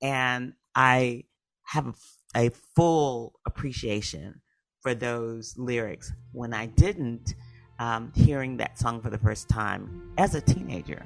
and 0.02 0.54
I 0.76 1.24
have 1.64 1.96
a, 2.38 2.50
full 2.76 3.34
appreciation 3.46 4.42
for 4.82 4.94
those 4.94 5.58
lyrics. 5.58 6.14
When 6.32 6.54
I 6.54 6.68
didn't, 6.68 7.34
um, 7.80 8.12
hearing 8.16 8.58
that 8.58 8.78
song 8.78 9.02
for 9.02 9.10
the 9.10 9.18
first 9.18 9.50
time 9.50 10.12
as 10.18 10.36
a 10.36 10.42
teenager, 10.42 11.04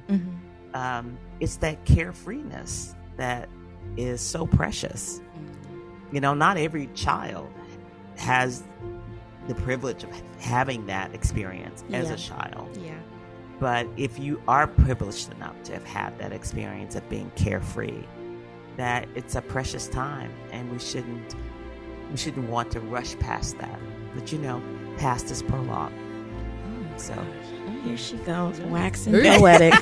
um, 0.74 1.18
it's 1.40 1.58
that 1.58 1.84
carefreeness 1.86 2.96
that 3.18 3.50
is 3.98 4.22
so 4.22 4.46
precious. 4.46 5.22
You 6.12 6.20
know, 6.22 6.34
not 6.34 6.58
every 6.58 6.88
child 6.94 7.50
has 8.18 8.64
the 9.48 9.56
privilege 9.56 10.04
of 10.04 10.10
having 10.40 10.86
that 10.88 11.14
experience 11.16 11.84
as 11.94 12.08
Yeah. 12.08 12.14
a 12.14 12.18
child. 12.18 12.78
Yeah. 12.78 13.00
But 13.60 13.88
if 13.98 14.18
you 14.20 14.42
are 14.48 14.68
privileged 14.68 15.32
enough 15.34 15.62
to 15.64 15.74
have 15.74 15.86
had 15.86 16.18
that 16.20 16.32
experience 16.32 16.96
of 16.96 17.08
being 17.10 17.32
carefree, 17.36 18.04
that 18.82 19.08
it's 19.16 19.36
a 19.36 19.42
precious 19.42 19.88
time 19.88 20.32
and 20.52 20.72
we 20.72 20.80
shouldn't 20.80 21.36
we 22.10 22.18
shouldn't 22.18 22.50
want 22.50 22.72
to 22.72 22.80
rush 22.82 23.18
past 23.20 23.58
that. 23.60 23.80
But 24.16 24.32
you 24.32 24.40
know, 24.40 24.62
past 24.98 25.32
is 25.32 25.42
prologue. 25.44 25.94
Oh, 25.94 26.98
so 26.98 27.14
oh, 27.16 27.72
Here 27.84 27.96
she 27.98 28.18
goes, 28.18 28.60
waxing 28.62 29.14
poetic. 29.24 29.74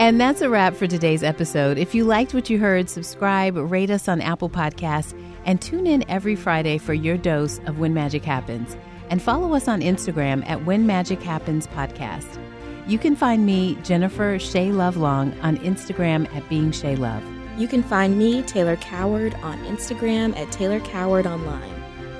And 0.00 0.20
that's 0.20 0.40
a 0.42 0.48
wrap 0.48 0.74
for 0.74 0.86
today's 0.86 1.24
episode. 1.24 1.76
If 1.76 1.92
you 1.92 2.04
liked 2.04 2.32
what 2.32 2.48
you 2.48 2.58
heard, 2.58 2.88
subscribe, 2.88 3.56
rate 3.56 3.90
us 3.90 4.06
on 4.06 4.20
Apple 4.20 4.48
Podcasts, 4.48 5.12
and 5.44 5.60
tune 5.60 5.88
in 5.88 6.08
every 6.08 6.36
Friday 6.36 6.78
for 6.78 6.94
your 6.94 7.16
dose 7.16 7.58
of 7.66 7.80
When 7.80 7.94
Magic 7.94 8.24
Happens. 8.24 8.76
and 9.10 9.22
follow 9.22 9.54
us 9.54 9.66
on 9.68 9.80
Instagram 9.80 10.46
at 10.48 10.64
When 10.66 10.86
Magic 10.86 11.20
Happens 11.22 11.66
Podcast. 11.68 12.38
You 12.88 12.98
can 12.98 13.16
find 13.16 13.44
me, 13.44 13.76
Jennifer 13.84 14.38
Shea 14.38 14.72
Love 14.72 14.96
Long, 14.96 15.38
on 15.40 15.58
Instagram 15.58 16.26
at 16.34 16.48
Being 16.48 16.72
Shea 16.72 16.96
Love. 16.96 17.22
You 17.58 17.68
can 17.68 17.82
find 17.82 18.18
me, 18.18 18.40
Taylor 18.40 18.76
Coward, 18.76 19.34
on 19.42 19.58
Instagram 19.66 20.34
at 20.38 20.50
Taylor 20.50 20.80
Coward 20.80 21.26
Online. 21.26 21.74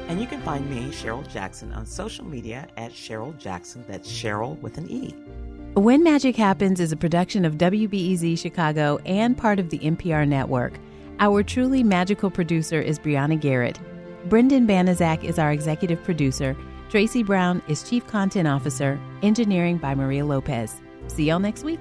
And 0.09 0.21
you 0.21 0.27
can 0.27 0.43
find 0.43 0.69
me, 0.69 0.91
Cheryle 0.91 1.27
Jackson, 1.27 1.73
on 1.73 1.87
social 1.87 2.27
media 2.27 2.69
at 2.77 2.93
Cheryle 2.93 3.35
Jackson. 3.39 3.83
That's 3.89 4.13
Cheryle 4.13 4.61
with 4.61 4.77
an 4.77 4.91
E. 4.91 5.15
When 5.73 6.03
Magic 6.03 6.37
Happens 6.37 6.81
is 6.81 6.93
a 6.93 6.99
production 6.99 7.47
of 7.47 7.55
WBEZ 7.55 8.39
Chicago 8.39 8.99
and 9.07 9.39
part 9.39 9.59
of 9.59 9.71
the 9.71 9.79
NPR 9.79 10.29
network. 10.29 10.75
Our 11.19 11.43
truly 11.43 11.83
magical 11.83 12.31
producer 12.31 12.79
is 12.79 12.99
Brianna 12.99 13.41
Garrett. 13.41 13.81
Brendan 14.29 14.67
Banaszak 14.67 15.25
is 15.25 15.39
our 15.39 15.51
executive 15.51 16.05
producer. 16.05 16.55
Tracy 16.89 17.23
Brown 17.23 17.61
is 17.69 17.83
chief 17.83 18.07
content 18.07 18.49
officer. 18.49 18.99
Engineering 19.23 19.77
by 19.77 19.95
Maria 19.95 20.25
Lopez. 20.25 20.81
See 21.09 21.25
y'all 21.25 21.39
next 21.39 21.63
week. 21.63 21.81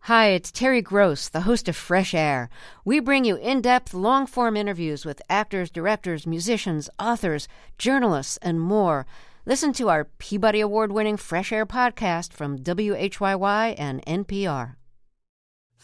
Hi, 0.00 0.28
it's 0.28 0.50
Terry 0.50 0.82
Gross, 0.82 1.28
the 1.28 1.42
host 1.42 1.68
of 1.68 1.76
Fresh 1.76 2.14
Air. 2.14 2.48
We 2.84 3.00
bring 3.00 3.24
you 3.24 3.36
in 3.36 3.60
depth, 3.60 3.92
long 3.92 4.26
form 4.26 4.56
interviews 4.56 5.04
with 5.04 5.20
actors, 5.28 5.70
directors, 5.70 6.26
musicians, 6.26 6.88
authors, 6.98 7.48
journalists, 7.78 8.38
and 8.38 8.60
more. 8.60 9.06
Listen 9.46 9.74
to 9.74 9.90
our 9.90 10.04
Peabody 10.04 10.60
Award 10.60 10.90
winning 10.92 11.18
Fresh 11.18 11.52
Air 11.52 11.66
podcast 11.66 12.32
from 12.32 12.58
WHYY 12.58 13.74
and 13.78 14.04
NPR. 14.06 14.76